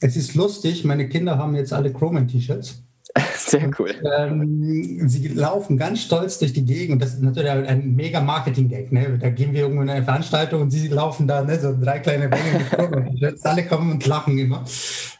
[0.00, 0.84] es ist lustig.
[0.84, 2.82] Meine Kinder haben jetzt alle Chromen-T-Shirts.
[3.36, 3.90] Sehr cool.
[4.02, 8.20] Und, ähm, sie laufen ganz stolz durch die Gegend und das ist natürlich ein mega
[8.20, 8.92] Marketing-Gag.
[8.92, 9.18] Ne?
[9.18, 11.58] Da gehen wir irgendwo in eine Veranstaltung und sie laufen da, ne?
[11.58, 14.64] so drei kleine Bänge Alle kommen und lachen immer.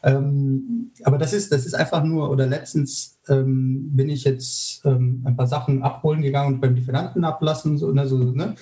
[0.03, 5.23] Ähm, aber das ist, das ist einfach nur, oder letztens ähm, bin ich jetzt ähm,
[5.25, 7.77] ein paar Sachen abholen gegangen und beim Lieferanten ablassen.
[7.77, 8.07] So, ne?
[8.07, 8.55] So, ne?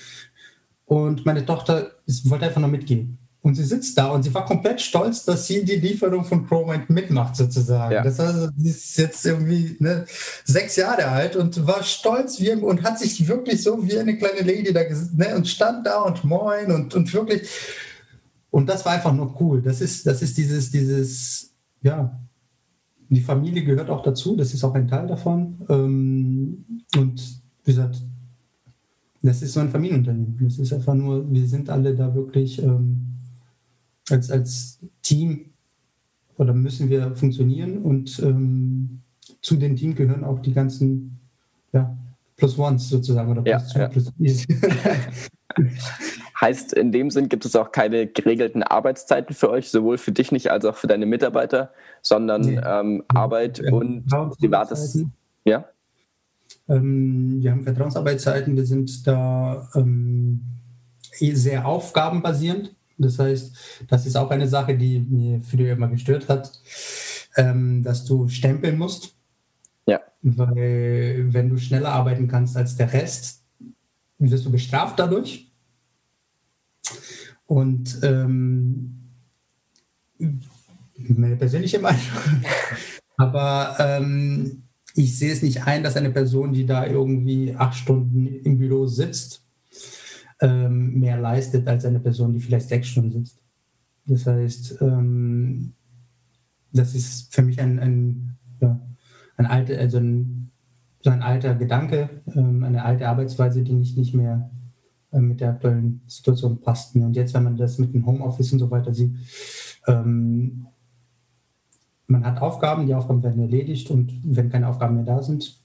[0.85, 3.18] Und meine Tochter ist, wollte einfach nur mitgehen.
[3.41, 6.89] Und sie sitzt da und sie war komplett stolz, dass sie die Lieferung von ProMind
[6.89, 7.93] mitmacht, sozusagen.
[7.93, 8.03] Ja.
[8.03, 10.05] Das heißt, sie ist jetzt irgendwie ne,
[10.43, 14.41] sechs Jahre alt und war stolz wie, und hat sich wirklich so wie eine kleine
[14.41, 14.81] Lady da
[15.15, 17.47] ne, und stand da und moin und, und wirklich.
[18.51, 19.61] Und das war einfach nur cool.
[19.61, 22.19] Das ist, das ist dieses, dieses, ja,
[23.07, 25.65] die Familie gehört auch dazu, das ist auch ein Teil davon.
[25.69, 26.65] Ähm,
[26.97, 28.03] und wie gesagt,
[29.21, 30.37] das ist so ein Familienunternehmen.
[30.41, 32.61] Das ist einfach nur, wir sind alle da wirklich.
[32.61, 33.05] Ähm,
[34.09, 35.51] als, als Team
[36.37, 39.01] oder müssen wir funktionieren und ähm,
[39.41, 41.19] zu dem Team gehören auch die ganzen
[41.73, 41.95] ja,
[42.35, 43.87] plus ones sozusagen oder plus ja, two, ja.
[43.87, 44.11] plus
[46.39, 50.31] Heißt, in dem Sinn gibt es auch keine geregelten Arbeitszeiten für euch, sowohl für dich
[50.31, 52.61] nicht als auch für deine Mitarbeiter, sondern nee.
[52.63, 54.05] ähm, Arbeit ja, und
[54.39, 55.03] privates.
[55.43, 55.65] Ja?
[56.69, 60.41] Ähm, wir haben Vertrauensarbeitszeiten, wir sind da ähm,
[61.19, 62.73] eh sehr aufgabenbasierend.
[62.99, 63.55] Das heißt,
[63.87, 66.51] das ist auch eine Sache, die mir früher immer gestört hat,
[67.37, 69.15] ähm, dass du stempeln musst.
[69.87, 70.01] Ja.
[70.21, 73.43] Weil wenn du schneller arbeiten kannst als der Rest,
[74.19, 75.51] wirst du bestraft dadurch.
[77.45, 78.99] Und ähm,
[80.97, 82.01] meine persönliche Meinung.
[83.15, 88.27] Aber ähm, ich sehe es nicht ein, dass eine Person, die da irgendwie acht Stunden
[88.27, 89.45] im Büro sitzt,
[90.41, 93.41] ähm, mehr leistet als eine Person, die vielleicht sechs Stunden sitzt.
[94.05, 95.73] Das heißt, ähm,
[96.71, 98.79] das ist für mich ein, ein, ja,
[99.37, 100.51] ein alter, also ein,
[101.01, 104.49] so ein alter Gedanke, ähm, eine alte Arbeitsweise, die nicht, nicht mehr
[105.11, 107.03] äh, mit der aktuellen Situation passten.
[107.03, 109.15] Und jetzt, wenn man das mit dem Homeoffice und so weiter sieht,
[109.87, 110.67] ähm,
[112.07, 115.61] man hat Aufgaben, die Aufgaben werden erledigt und wenn keine Aufgaben mehr da sind,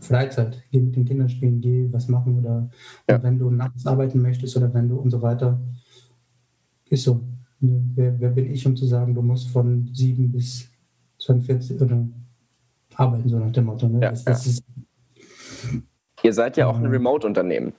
[0.00, 2.68] Freizeit, geh mit den Kindern spielen, geh was machen oder
[3.08, 3.22] ja.
[3.22, 5.60] wenn du nachts arbeiten möchtest oder wenn du und so weiter.
[6.88, 7.22] Ist so.
[7.60, 10.68] Wer, wer, bin ich, um zu sagen, du musst von 7 bis
[11.18, 12.04] 42 oder
[12.96, 13.88] arbeiten, so nach dem Motto.
[13.88, 14.00] Ne?
[14.02, 14.50] Ja, das, das ja.
[14.50, 14.64] Ist,
[16.24, 17.72] Ihr seid ja auch ein Remote-Unternehmen.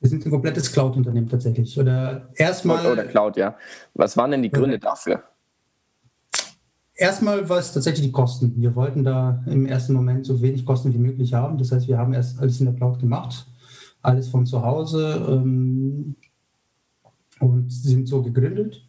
[0.00, 1.78] Wir sind ein komplettes Cloud-Unternehmen tatsächlich.
[1.78, 2.86] Oder erstmal.
[2.86, 3.56] Oder Cloud, ja.
[3.94, 5.22] Was waren denn die Gründe dafür?
[6.94, 8.54] Erstmal war es tatsächlich die Kosten.
[8.56, 11.56] Wir wollten da im ersten Moment so wenig Kosten wie möglich haben.
[11.56, 13.46] Das heißt, wir haben erst alles in der Cloud gemacht,
[14.02, 16.16] alles von zu Hause ähm,
[17.40, 18.86] und sind so gegründet.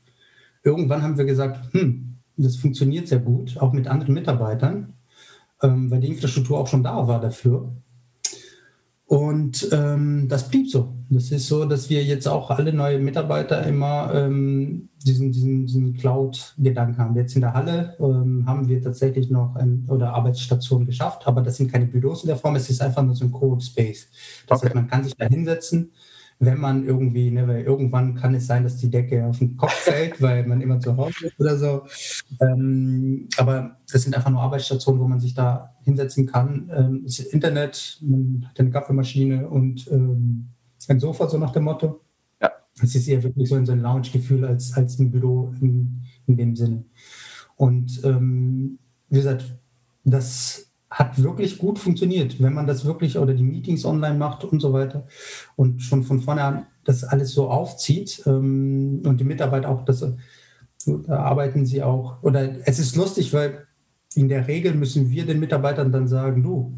[0.64, 4.94] Irgendwann haben wir gesagt, hm, das funktioniert sehr gut, auch mit anderen Mitarbeitern,
[5.62, 7.74] ähm, weil die Infrastruktur auch schon da war dafür.
[9.06, 10.94] Und ähm, das blieb so.
[11.10, 15.94] Das ist so, dass wir jetzt auch alle neue Mitarbeiter immer ähm, diesen, diesen, diesen
[15.94, 17.16] Cloud-Gedanken haben.
[17.16, 21.58] Jetzt in der Halle ähm, haben wir tatsächlich noch ein, oder Arbeitsstationen geschafft, aber das
[21.58, 24.08] sind keine Büros in der Form, es ist einfach nur so ein Code-Space.
[24.48, 24.68] Das okay.
[24.68, 25.92] heißt, man kann sich da hinsetzen
[26.46, 29.72] wenn man irgendwie, ne, weil irgendwann kann es sein, dass die Decke auf den Kopf
[29.84, 31.84] fällt, weil man immer zu Hause ist oder so.
[32.42, 36.72] Ähm, aber das sind einfach nur Arbeitsstationen, wo man sich da hinsetzen kann.
[36.76, 40.50] Ähm, das Internet, man hat eine Kaffeemaschine und ähm,
[40.90, 42.02] ein Sofa, so nach dem Motto.
[42.42, 42.52] Ja.
[42.82, 46.38] Es ist eher wirklich so ein, so ein Lounge-Gefühl als, als ein Büro in, in
[46.38, 46.86] dem Sinne.
[47.56, 49.46] Und ähm, wie gesagt,
[50.04, 54.60] das hat wirklich gut funktioniert, wenn man das wirklich oder die Meetings online macht und
[54.60, 55.08] so weiter
[55.56, 60.06] und schon von vorne an das alles so aufzieht ähm, und die Mitarbeiter auch, das,
[60.86, 63.66] da arbeiten sie auch, oder es ist lustig, weil
[64.16, 66.74] in der Regel müssen wir den Mitarbeitern dann sagen, du,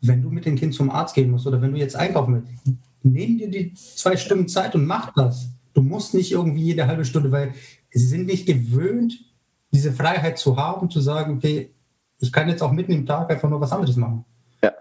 [0.00, 2.78] wenn du mit dem Kind zum Arzt gehen musst oder wenn du jetzt einkaufen willst,
[3.02, 5.48] nimm dir die zwei Stunden Zeit und mach das.
[5.74, 7.54] Du musst nicht irgendwie jede halbe Stunde, weil
[7.90, 9.24] sie sind nicht gewöhnt,
[9.72, 11.70] diese Freiheit zu haben, zu sagen, okay,
[12.18, 14.24] ich kann jetzt auch mitten im Tag einfach nur was anderes machen.
[14.62, 14.72] Ja.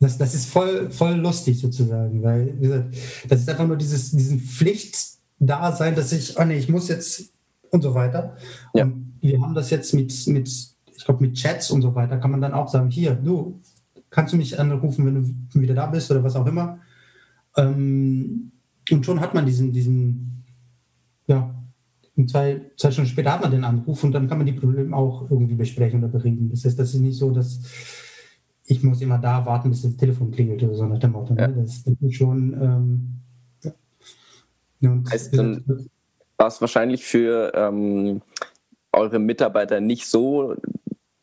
[0.00, 2.94] Das, das ist voll, voll lustig sozusagen, weil gesagt,
[3.28, 7.32] das ist einfach nur dieses diesen Pflichtdasein, dass ich, oh nee, ich muss jetzt
[7.70, 8.36] und so weiter.
[8.74, 8.84] Ja.
[8.84, 10.48] Und wir haben das jetzt mit, mit
[10.94, 13.60] ich glaube, mit Chats und so weiter, kann man dann auch sagen, hier, du,
[14.10, 16.78] kannst du mich anrufen, wenn du wieder da bist oder was auch immer.
[17.56, 18.52] Ähm,
[18.90, 20.44] und schon hat man diesen, diesen,
[21.26, 21.54] ja,
[22.16, 24.94] und zwei, zwei Stunden später hat man den Anruf und dann kann man die Probleme
[24.94, 26.50] auch irgendwie besprechen oder bereden.
[26.50, 27.60] Das heißt, das ist nicht so, dass
[28.66, 31.34] ich muss immer da warten, bis das Telefon klingelt oder so nach dem Motto.
[31.34, 31.40] Ne?
[31.40, 31.48] Ja.
[31.48, 32.52] Das, das, ist schon.
[32.54, 33.72] Ähm,
[34.80, 34.90] ja.
[34.90, 35.64] Und heißt, dann
[36.36, 38.20] war es wahrscheinlich für ähm,
[38.92, 40.54] eure Mitarbeiter nicht so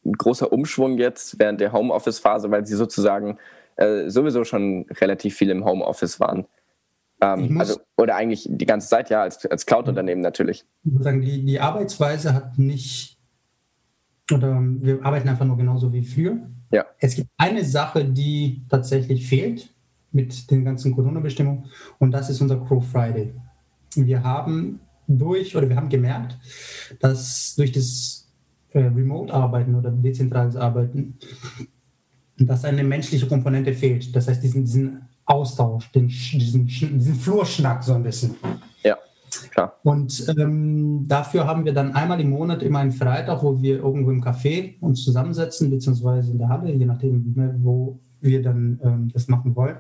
[0.06, 3.38] ein großer Umschwung jetzt während der Homeoffice-Phase, weil sie sozusagen
[3.80, 6.46] äh, sowieso schon relativ viel im Homeoffice waren.
[7.22, 10.66] Ähm, also, oder eigentlich die ganze Zeit, ja, als, als Cloud-Unternehmen natürlich.
[10.84, 13.18] Ich muss sagen, die, die Arbeitsweise hat nicht,
[14.34, 16.38] oder wir arbeiten einfach nur genauso wie früher.
[16.72, 16.86] Ja.
[17.00, 19.74] Es gibt eine Sache, die tatsächlich fehlt
[20.12, 21.66] mit den ganzen Corona-Bestimmungen
[22.00, 23.34] und das ist unser Crow Friday.
[23.96, 26.38] Wir haben durch, oder wir haben gemerkt,
[27.00, 28.30] dass durch das
[28.72, 31.18] äh, Remote-Arbeiten oder dezentrales Arbeiten,
[32.40, 34.16] dass eine menschliche Komponente fehlt.
[34.16, 38.36] Das heißt, diesen, diesen Austausch, den, diesen, diesen Flurschnack so ein bisschen.
[38.84, 38.98] Ja,
[39.52, 39.76] klar.
[39.84, 44.12] Und ähm, dafür haben wir dann einmal im Monat immer einen Freitag, wo wir irgendwo
[44.12, 49.12] im Café uns zusammensetzen, beziehungsweise in der Halle, je nachdem, ne, wo wir dann ähm,
[49.14, 49.78] das machen wollen.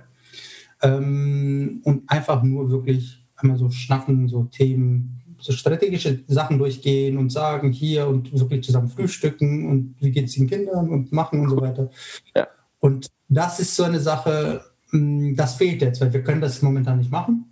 [0.81, 7.31] Ähm, und einfach nur wirklich einmal so schnacken, so Themen, so strategische Sachen durchgehen und
[7.31, 11.49] sagen hier und wirklich zusammen frühstücken und wie geht es den Kindern und machen und
[11.49, 11.89] so weiter.
[12.35, 12.47] Ja.
[12.79, 16.97] Und das ist so eine Sache, hm, das fehlt jetzt, weil wir können das momentan
[16.97, 17.45] nicht machen.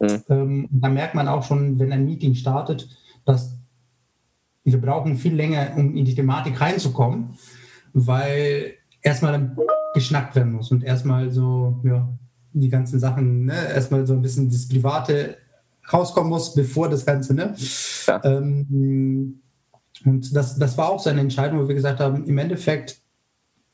[0.00, 0.22] Mhm.
[0.28, 2.88] Ähm, da merkt man auch schon, wenn ein Meeting startet,
[3.24, 3.56] dass
[4.64, 7.30] wir brauchen viel länger, um in die Thematik reinzukommen,
[7.92, 9.56] weil erstmal
[9.94, 12.08] geschnackt werden muss und erstmal so, ja,
[12.52, 15.36] die ganzen Sachen, ne, erstmal so ein bisschen das Private
[15.92, 17.54] rauskommen muss, bevor das Ganze, ne?
[18.06, 18.20] Ja.
[18.24, 19.40] Ähm,
[20.04, 23.00] und das, das war auch so eine Entscheidung, wo wir gesagt haben, im Endeffekt,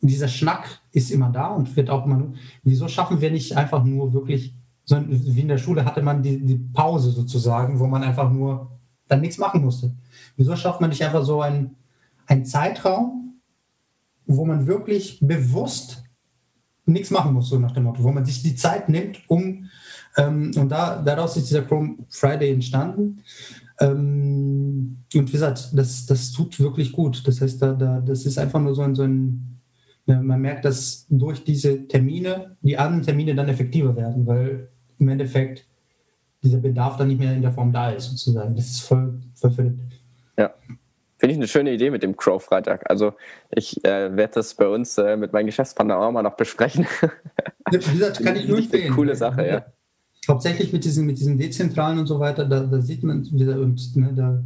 [0.00, 4.12] dieser Schnack ist immer da und wird auch immer, wieso schaffen wir nicht einfach nur
[4.12, 8.30] wirklich, so wie in der Schule hatte man die, die Pause sozusagen, wo man einfach
[8.30, 8.70] nur
[9.08, 9.94] dann nichts machen musste.
[10.36, 11.76] Wieso schafft man nicht einfach so einen,
[12.26, 13.40] einen Zeitraum,
[14.26, 16.04] wo man wirklich bewusst
[16.84, 19.68] nichts machen muss, so nach dem Motto, wo man sich die Zeit nimmt, um,
[20.16, 23.22] ähm, und da, daraus ist dieser Chrome Friday entstanden.
[23.80, 27.26] Ähm, und wie gesagt, das, das tut wirklich gut.
[27.26, 29.56] Das heißt, da, da, das ist einfach nur so ein, so ein
[30.06, 35.66] man merkt, dass durch diese Termine die anderen Termine dann effektiver werden, weil im Endeffekt
[36.42, 38.54] dieser Bedarf dann nicht mehr in der Form da ist, sozusagen.
[38.54, 39.80] Das ist voll, verrückt.
[40.38, 40.54] Ja.
[41.18, 42.88] Finde ich eine schöne Idee mit dem Crow-Freitag.
[42.88, 43.14] Also
[43.50, 46.86] ich äh, werde das bei uns äh, mit meinem Geschäftspartner auch mal noch besprechen.
[47.70, 48.94] Wie gesagt, kann ich nur empfehlen.
[48.94, 49.66] Coole Sache, ja.
[50.28, 53.96] Hauptsächlich mit diesen, mit diesen Dezentralen und so weiter, da, da sieht man, wieder, und,
[53.96, 54.42] ne, da,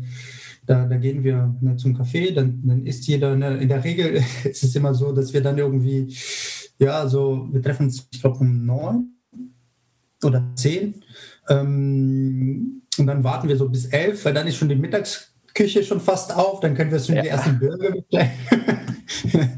[0.67, 4.23] da, da, gehen wir ne, zum Café, dann, dann isst jeder, ne, in der Regel
[4.45, 6.15] ist es immer so, dass wir dann irgendwie,
[6.79, 9.15] ja, so, wir treffen uns, ich glaube, um neun
[10.23, 11.03] oder zehn
[11.49, 15.83] ähm, und dann warten wir so bis elf, weil dann ist schon die Mittags Küche
[15.83, 17.23] schon fast auf, dann können wir schon ja.
[17.23, 18.31] die ersten Burger bestellen.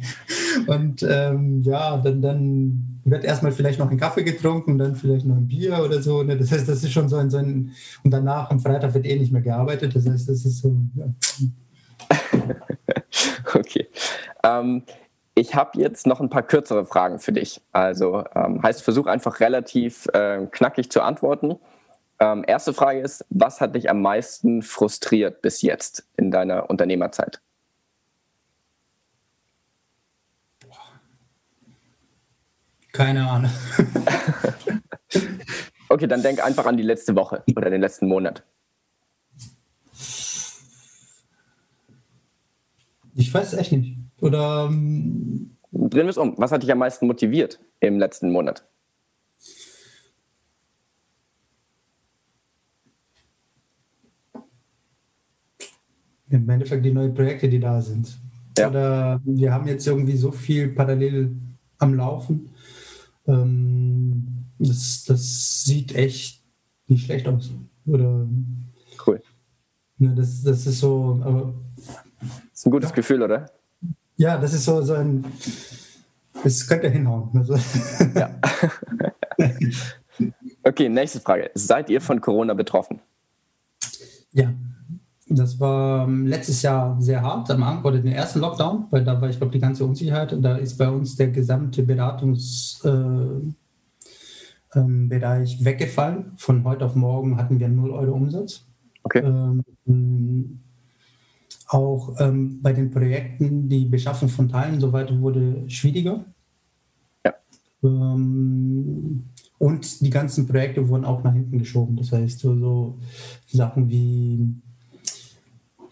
[0.66, 5.36] und ähm, ja, dann, dann wird erstmal vielleicht noch ein Kaffee getrunken dann vielleicht noch
[5.36, 6.22] ein Bier oder so.
[6.22, 6.36] Ne?
[6.36, 7.72] Das heißt, das ist schon so ein, so ein,
[8.04, 9.94] und danach am Freitag wird eh nicht mehr gearbeitet.
[9.94, 10.76] Das heißt, das ist so.
[10.94, 11.06] Ja.
[13.54, 13.88] okay.
[14.44, 14.82] Ähm,
[15.34, 17.60] ich habe jetzt noch ein paar kürzere Fragen für dich.
[17.72, 21.56] Also ähm, heißt, versuch einfach relativ äh, knackig zu antworten.
[22.20, 27.40] Ähm, erste Frage ist, was hat dich am meisten frustriert bis jetzt in deiner Unternehmerzeit?
[32.92, 33.50] Keine Ahnung.
[35.88, 38.44] okay, dann denk einfach an die letzte Woche oder den letzten Monat.
[43.14, 43.96] Ich weiß echt nicht.
[44.20, 44.68] Oder.
[44.70, 46.34] Ähm, Drehen wir es um.
[46.36, 48.64] Was hat dich am meisten motiviert im letzten Monat?
[56.32, 58.18] im Endeffekt die neuen Projekte, die da sind.
[58.56, 58.68] Ja.
[58.68, 61.36] Oder wir haben jetzt irgendwie so viel parallel
[61.78, 62.50] am Laufen.
[63.26, 66.42] Ähm, das, das sieht echt
[66.86, 67.50] nicht schlecht aus.
[67.86, 68.26] Oder
[69.06, 69.22] cool.
[69.98, 71.20] Ne, das, das ist so.
[71.24, 71.54] Aber,
[72.20, 72.96] das ist ein gutes ja.
[72.96, 73.50] Gefühl, oder?
[74.16, 75.24] Ja, das ist so, so ein.
[76.42, 77.30] Das könnte hinhauen.
[77.34, 77.56] Also.
[78.14, 78.30] Ja.
[80.64, 81.50] okay, nächste Frage.
[81.54, 83.00] Seid ihr von Corona betroffen?
[84.32, 84.52] Ja,
[85.38, 89.20] das war ähm, letztes Jahr sehr hart, am Anfang oder den ersten Lockdown, weil da
[89.20, 90.32] war, ich glaube, die ganze Unsicherheit.
[90.32, 93.44] Und da ist bei uns der gesamte Beratungsbereich
[94.74, 96.32] äh, ähm, weggefallen.
[96.36, 98.64] Von heute auf morgen hatten wir 0 Euro Umsatz.
[99.04, 99.22] Okay.
[99.24, 100.60] Ähm,
[101.68, 106.24] auch ähm, bei den Projekten, die Beschaffung von Teilen und so weiter wurde schwieriger.
[107.24, 107.34] Ja.
[107.82, 109.24] Ähm,
[109.58, 111.96] und die ganzen Projekte wurden auch nach hinten geschoben.
[111.96, 112.98] Das heißt, so, so
[113.46, 114.56] Sachen wie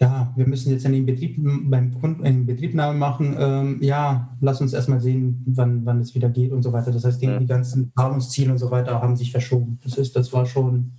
[0.00, 3.36] ja, wir müssen jetzt einen Betrieb, beim Kunden eine Betriebnahme machen.
[3.38, 6.90] Ähm, ja, lass uns erstmal sehen, wann, wann es wieder geht und so weiter.
[6.90, 7.38] Das heißt, die, ja.
[7.38, 9.78] die ganzen Zahlungsziele und so weiter haben sich verschoben.
[9.84, 10.92] Das ist, das war schon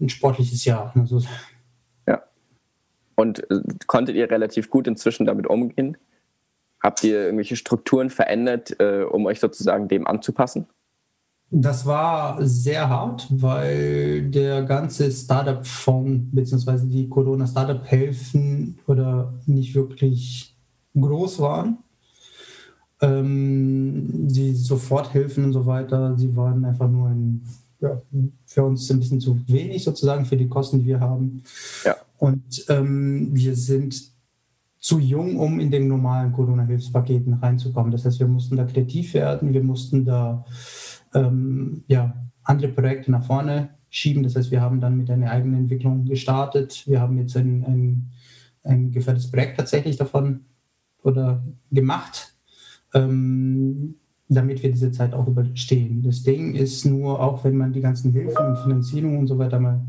[0.00, 0.92] ein sportliches Jahr.
[0.96, 1.22] Also,
[2.08, 2.24] ja.
[3.14, 5.96] Und äh, konntet ihr relativ gut inzwischen damit umgehen?
[6.82, 10.66] Habt ihr irgendwelche Strukturen verändert, äh, um euch sozusagen dem anzupassen?
[11.56, 16.86] Das war sehr hart, weil der ganze Startup-Fonds bzw.
[16.86, 20.56] die Corona-Startup-Hilfen oder nicht wirklich
[20.98, 21.78] groß waren.
[23.00, 27.42] Ähm, die Soforthilfen und so weiter, sie waren einfach nur ein,
[27.80, 28.02] ja,
[28.46, 31.44] für uns ein bisschen zu wenig sozusagen für die Kosten, die wir haben.
[31.84, 31.94] Ja.
[32.18, 34.10] Und ähm, wir sind
[34.80, 37.92] zu jung, um in den normalen Corona-Hilfspaketen reinzukommen.
[37.92, 40.44] Das heißt, wir mussten da kreativ werden, wir mussten da
[41.14, 44.22] ähm, ja, andere Projekte nach vorne schieben.
[44.22, 46.84] Das heißt, wir haben dann mit einer eigenen Entwicklung gestartet.
[46.86, 48.10] Wir haben jetzt ein, ein,
[48.62, 50.40] ein gefährliches Projekt tatsächlich davon
[51.02, 52.34] oder gemacht,
[52.92, 53.94] ähm,
[54.28, 56.02] damit wir diese Zeit auch überstehen.
[56.02, 59.60] Das Ding ist nur, auch wenn man die ganzen Hilfen und Finanzierungen und so weiter
[59.60, 59.84] mal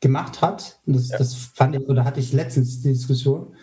[0.00, 1.18] gemacht hat, das, ja.
[1.18, 3.54] das fand ich, oder hatte ich letztens die Diskussion,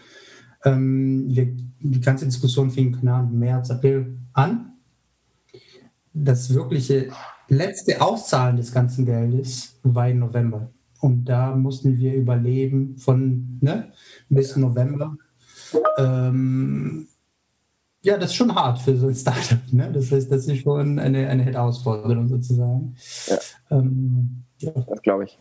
[0.65, 4.68] Ähm, wir, die ganze Diskussion fing im März, April an.
[6.23, 7.09] Das wirkliche
[7.47, 10.69] letzte Auszahlen des ganzen Geldes war im November.
[11.01, 13.91] Und da mussten wir überleben von ne,
[14.29, 15.15] bis November.
[15.97, 17.07] Ähm,
[18.01, 19.59] ja, das ist schon hart für so ein Startup.
[19.71, 19.91] Ne?
[19.93, 22.95] Das heißt, das ist schon eine, eine Herausforderung sozusagen.
[23.27, 23.37] Ja.
[23.71, 24.71] Ähm, ja.
[24.71, 25.39] Das glaube ich.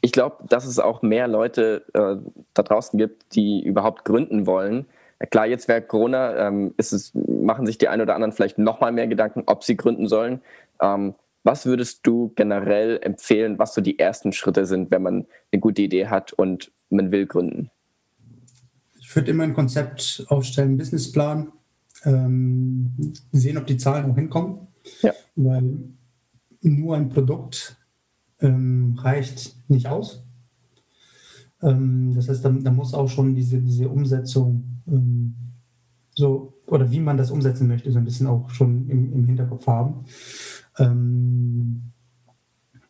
[0.00, 2.16] Ich glaube, dass es auch mehr Leute äh,
[2.52, 4.86] da draußen gibt, die überhaupt gründen wollen.
[5.30, 8.92] Klar, jetzt während Corona ähm, ist es, machen sich die einen oder anderen vielleicht nochmal
[8.92, 10.40] mehr Gedanken, ob sie gründen sollen.
[10.80, 15.60] Ähm, was würdest du generell empfehlen, was so die ersten Schritte sind, wenn man eine
[15.60, 17.70] gute Idee hat und man will gründen?
[18.98, 21.52] Ich würde immer ein Konzept aufstellen, einen Businessplan,
[22.04, 22.92] ähm,
[23.32, 24.66] sehen, ob die Zahlen auch hinkommen.
[25.02, 25.12] Ja.
[25.36, 25.78] Weil
[26.60, 27.76] nur ein Produkt
[28.40, 30.25] ähm, reicht nicht aus.
[31.62, 35.34] Ähm, das heißt, da, da, muss auch schon diese, diese Umsetzung ähm,
[36.10, 39.66] so, oder wie man das umsetzen möchte, so ein bisschen auch schon im, im Hinterkopf
[39.66, 40.04] haben.
[40.78, 41.92] Ähm,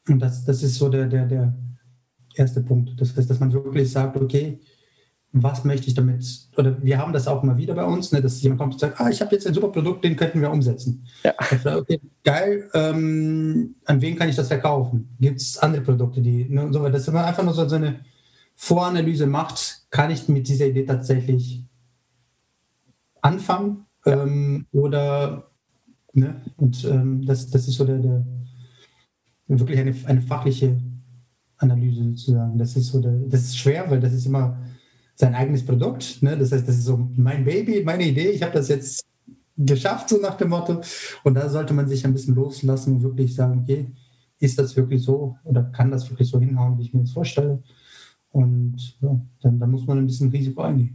[0.09, 1.55] und das, das ist so der, der, der
[2.35, 3.01] erste Punkt.
[3.01, 4.61] Das heißt, dass man wirklich sagt, okay,
[5.33, 6.25] was möchte ich damit,
[6.57, 9.01] oder wir haben das auch mal wieder bei uns, ne, dass jemand kommt und sagt,
[9.01, 11.05] ah, ich habe jetzt ein super Produkt, den könnten wir umsetzen.
[11.25, 11.35] Ja.
[11.77, 15.15] Okay, geil, ähm, an wen kann ich das verkaufen?
[15.21, 18.01] Gibt es andere Produkte, die, ne, so, dass man einfach nur so eine
[18.57, 21.65] Voranalyse macht, kann ich mit dieser Idee tatsächlich
[23.21, 24.23] anfangen ja.
[24.23, 25.51] ähm, oder
[26.17, 26.41] Ne?
[26.57, 28.25] Und ähm, das, das ist so der, der
[29.49, 30.81] wirklich eine, eine fachliche
[31.59, 32.57] Analyse sozusagen.
[32.57, 34.59] Das ist so der, das ist schwer, weil das ist immer
[35.15, 36.23] sein eigenes Produkt.
[36.23, 36.39] Ne?
[36.39, 38.31] Das heißt, das ist so mein Baby, meine Idee.
[38.31, 39.05] Ich habe das jetzt
[39.59, 40.81] geschafft, so nach dem Motto.
[41.23, 43.93] Und da sollte man sich ein bisschen loslassen und wirklich sagen, okay,
[44.39, 47.63] ist das wirklich so oder kann das wirklich so hinhauen, wie ich mir das vorstelle?
[48.37, 50.95] Und ja, dann, dann muss man ein bisschen Risiko eingehen.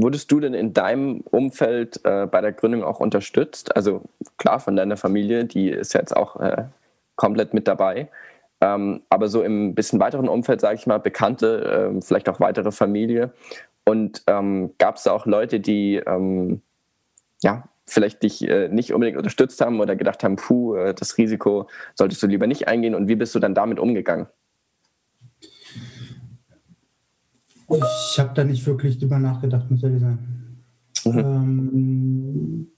[0.00, 3.74] Wurdest du denn in deinem Umfeld äh, bei der Gründung auch unterstützt?
[3.76, 4.02] Also
[4.36, 6.64] klar von deiner Familie, die ist jetzt auch äh,
[7.16, 8.08] komplett mit dabei.
[8.60, 12.72] Ähm, aber so im bisschen weiteren Umfeld, sage ich mal, Bekannte, äh, vielleicht auch weitere
[12.72, 13.32] Familie.
[13.84, 16.62] Und ähm, gab es auch Leute, die ähm,
[17.42, 21.68] ja, vielleicht dich äh, nicht unbedingt unterstützt haben oder gedacht haben, puh, äh, das Risiko
[21.94, 22.94] solltest du lieber nicht eingehen?
[22.96, 24.26] Und wie bist du dann damit umgegangen?
[27.70, 30.18] Ich habe da nicht wirklich drüber nachgedacht, muss ehrlich sein.
[31.04, 31.18] Mhm.
[31.18, 32.68] Ähm,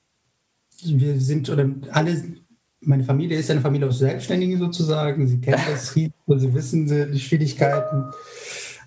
[0.85, 2.23] wir sind, oder alle,
[2.81, 5.27] meine Familie ist eine Familie aus Selbstständigen sozusagen.
[5.27, 8.05] Sie kennen das Risiko, sie wissen die Schwierigkeiten.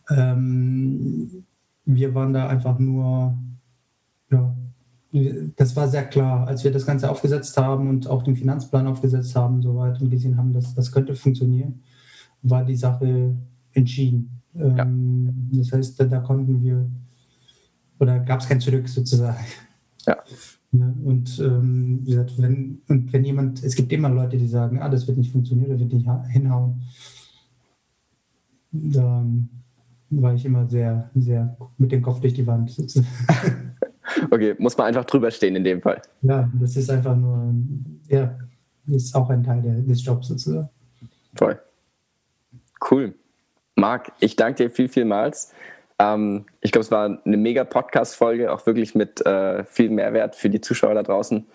[0.10, 1.45] Ähm,
[1.86, 3.38] wir waren da einfach nur,
[4.32, 4.56] ja,
[5.56, 9.36] das war sehr klar, als wir das Ganze aufgesetzt haben und auch den Finanzplan aufgesetzt
[9.36, 11.84] haben soweit und gesehen haben, dass das könnte funktionieren,
[12.41, 13.36] war die Sache
[13.74, 14.43] entschieden.
[14.56, 14.84] Ja.
[14.84, 16.89] Ähm, das heißt, da, da, konnten wir,
[17.99, 19.43] oder gab es kein Zurück sozusagen.
[20.06, 20.18] Ja.
[20.72, 24.82] ja und ähm, wie gesagt, wenn, und wenn jemand, es gibt immer Leute, die sagen,
[24.82, 26.82] ah, das wird nicht funktionieren, das wird nicht hinhauen.
[28.72, 29.26] Da
[30.10, 33.08] war ich immer sehr, sehr mit dem Kopf durch die Wand sozusagen.
[34.32, 36.01] Okay, muss man einfach drüber stehen in dem Fall.
[36.22, 37.54] Ja, das ist einfach nur,
[38.08, 38.38] ja,
[38.88, 40.70] ist auch ein Teil der, des Jobs sozusagen.
[41.36, 41.60] Voll.
[42.89, 43.16] Cool.
[43.84, 45.52] Marc, ich danke dir viel, vielmals.
[46.00, 50.50] Ähm, ich glaube, es war eine mega Podcast-Folge, auch wirklich mit äh, viel Mehrwert für
[50.50, 51.46] die Zuschauer da draußen.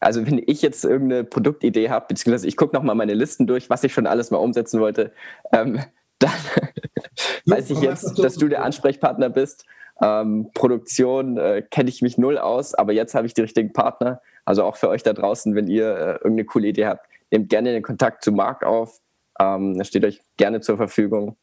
[0.00, 3.84] Also, wenn ich jetzt irgendeine Produktidee habe, beziehungsweise ich gucke nochmal meine Listen durch, was
[3.84, 5.12] ich schon alles mal umsetzen wollte,
[5.52, 5.78] ähm,
[6.18, 6.32] dann
[7.44, 9.64] weiß ich jetzt, dass du der Ansprechpartner bist.
[10.02, 14.20] Ähm, Produktion äh, kenne ich mich null aus, aber jetzt habe ich die richtigen Partner.
[14.44, 17.72] Also auch für euch da draußen, wenn ihr äh, irgendeine coole Idee habt, nehmt gerne
[17.72, 18.98] den Kontakt zu Marc auf.
[19.38, 21.36] Ähm, er steht euch gerne zur Verfügung.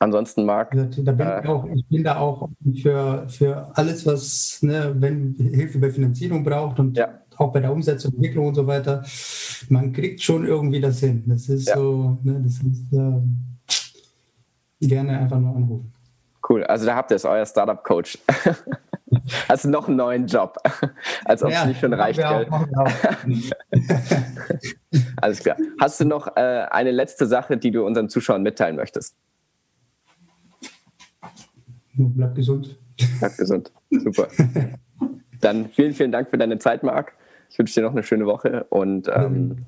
[0.00, 0.70] Ansonsten mag.
[0.72, 2.48] Da bin äh, ich, auch, ich bin da auch
[2.80, 7.20] für, für alles, was, ne, wenn Hilfe bei Finanzierung braucht und ja.
[7.36, 9.04] auch bei der Umsetzung, Entwicklung und so weiter.
[9.68, 11.24] Man kriegt schon irgendwie das hin.
[11.26, 11.76] Das ist ja.
[11.76, 15.92] so, ne, das ist äh, gerne einfach nur anrufen.
[16.48, 18.18] Cool, also da habt ihr es, euer Startup-Coach.
[19.48, 20.56] Hast du noch einen neuen Job,
[21.24, 22.20] als ob es nicht schon reicht.
[25.16, 25.56] Alles klar.
[25.80, 29.16] Hast du noch äh, eine letzte Sache, die du unseren Zuschauern mitteilen möchtest?
[31.98, 32.78] Bleib gesund.
[33.18, 33.72] Bleib gesund.
[33.90, 34.28] Super.
[35.40, 37.12] Dann vielen, vielen Dank für deine Zeit, Marc.
[37.50, 39.64] Ich wünsche dir noch eine schöne Woche und ähm,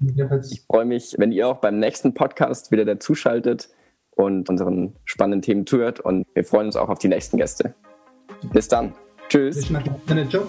[0.51, 3.71] ich freue mich, wenn ihr auch beim nächsten Podcast wieder dazuschaltet
[4.11, 7.75] und unseren spannenden Themen zuhört und wir freuen uns auch auf die nächsten Gäste.
[8.53, 8.93] Bis dann.
[9.29, 9.63] Tschüss.
[10.29, 10.49] Ciao.